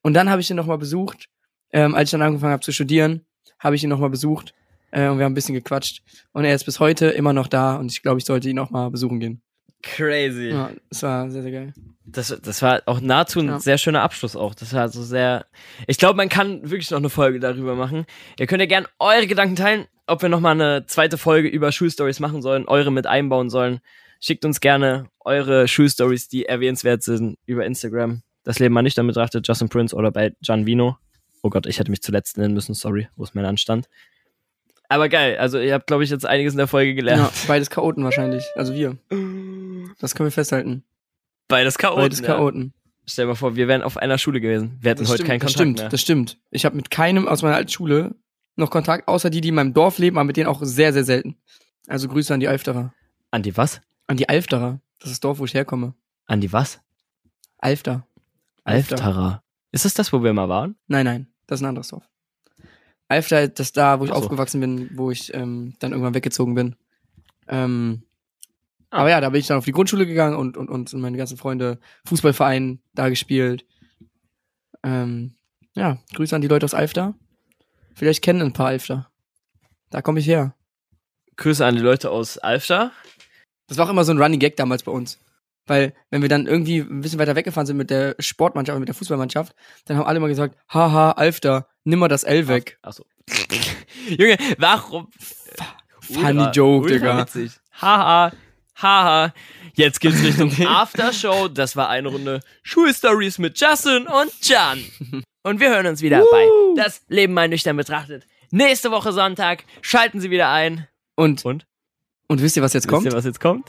[0.03, 1.29] Und dann habe ich ihn nochmal besucht,
[1.73, 3.25] ähm, als ich dann angefangen habe zu studieren.
[3.59, 4.53] habe ich ihn nochmal besucht
[4.91, 6.03] äh, und wir haben ein bisschen gequatscht.
[6.33, 8.71] Und er ist bis heute immer noch da und ich glaube, ich sollte ihn auch
[8.71, 9.41] mal besuchen gehen.
[9.83, 10.49] Crazy.
[10.51, 11.73] Ja, das war sehr, sehr geil.
[12.05, 13.61] Das, das war auch nahezu ein Ja.
[13.61, 14.55] sehr schöner Abschluss auch.
[14.55, 15.47] Das war so sehr.
[15.87, 18.05] Ich glaube, man kann wirklich noch eine Folge darüber machen.
[18.39, 22.21] Ihr könnt ja gerne eure Gedanken teilen, ob wir nochmal eine zweite Folge über Schulstories
[22.21, 23.81] machen sollen, eure mit einbauen sollen.
[24.21, 28.23] Schickt uns gerne eure Schulstories, die erwähnenswert sind, über Instagram.
[28.45, 30.97] Das Leben mal nicht dann betrachtet, Justin Prince oder bei Gian Vino.
[31.43, 33.89] Oh Gott, ich hätte mich zuletzt nennen müssen, sorry, wo ist mein Anstand?
[34.89, 37.33] Aber geil, also ihr habt, glaube ich, jetzt einiges in der Folge Ja, gelernt.
[37.49, 38.45] beides Chaoten wahrscheinlich.
[38.55, 38.97] Also wir.
[39.99, 40.85] Das können wir festhalten.
[41.49, 42.03] Beides Chaoten.
[42.03, 42.27] Beides ja.
[42.27, 42.73] Chaoten.
[43.05, 44.79] Stell dir mal vor, wir wären auf einer Schule gewesen.
[44.81, 45.89] Wir hätten Das heute stimmt, keinen das Kontakt stimmt, mehr.
[45.89, 46.39] das stimmt.
[46.51, 48.15] Ich habe mit keinem aus meiner alten Schule
[48.57, 51.05] noch Kontakt, außer die, die in meinem Dorf leben, aber mit denen auch sehr, sehr
[51.05, 51.37] selten.
[51.89, 52.93] Also Grüße an die Alfterer.
[53.31, 53.81] An die was?
[54.07, 54.81] An die Alfterer.
[54.99, 55.95] Das ist das Dorf, wo ich herkomme.
[56.27, 56.81] An die was?
[57.59, 58.07] Alfter.
[58.65, 58.97] Alfter.
[58.97, 59.43] Alftara.
[59.73, 60.77] Ist das das, wo wir mal waren?
[60.87, 62.09] Nein, nein, das ist ein anderes Dorf.
[63.09, 64.17] Alfter, das ist da, wo ich so.
[64.17, 66.77] aufgewachsen bin, wo ich ähm, dann irgendwann weggezogen bin.
[67.49, 68.03] Ähm,
[68.91, 69.01] Ah.
[69.01, 71.37] Aber ja, da bin ich dann auf die Grundschule gegangen und, und, und meine ganzen
[71.37, 73.67] Freunde, Fußballverein da gespielt.
[74.83, 75.35] Ähm,
[75.75, 77.15] ja, Grüße an die Leute aus Alfter.
[77.95, 79.11] Vielleicht kennen ein paar Alfter.
[79.91, 80.55] Da komme ich her.
[81.37, 82.93] Grüße an die Leute aus Alfter.
[83.69, 85.19] Das war auch immer so ein Running Gag damals bei uns.
[85.69, 88.95] Weil, wenn wir dann irgendwie ein bisschen weiter weggefahren sind mit der Sportmannschaft, mit der
[88.95, 89.53] Fußballmannschaft,
[89.87, 92.79] dann haben alle immer gesagt, haha, Alfter, nimm mal das L weg.
[92.83, 93.05] Achso.
[94.09, 95.09] Junge, warum?
[96.01, 97.21] Funny Ultra- Joke, ultra Digga.
[97.23, 97.53] Witzig.
[97.81, 98.33] Haha,
[98.81, 99.35] haha.
[99.75, 101.49] Jetzt geht's Richtung Aftershow.
[101.49, 104.79] Das war eine Runde Schulstories mit Justin und Jan.
[105.43, 108.27] Und wir hören uns wieder bei Das Leben mal nüchtern betrachtet.
[108.51, 109.63] Nächste Woche Sonntag.
[109.81, 110.89] Schalten Sie wieder ein.
[111.15, 111.67] Und, Und?
[112.29, 113.07] Und wisst ihr, was jetzt Wisst kommt?
[113.07, 113.69] ihr, was jetzt kommt?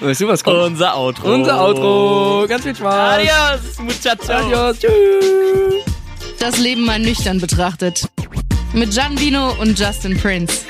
[0.00, 0.58] Weißt du, was kommt?
[0.58, 1.34] Unser Outro.
[1.34, 2.46] Unser Outro.
[2.48, 2.94] Ganz viel Spaß.
[3.18, 4.32] Adios, muchacho.
[4.32, 4.78] Adios.
[4.78, 5.84] Tschüss.
[6.38, 8.08] Das Leben mal nüchtern betrachtet.
[8.72, 10.64] Mit Gian Vino und Justin Prince.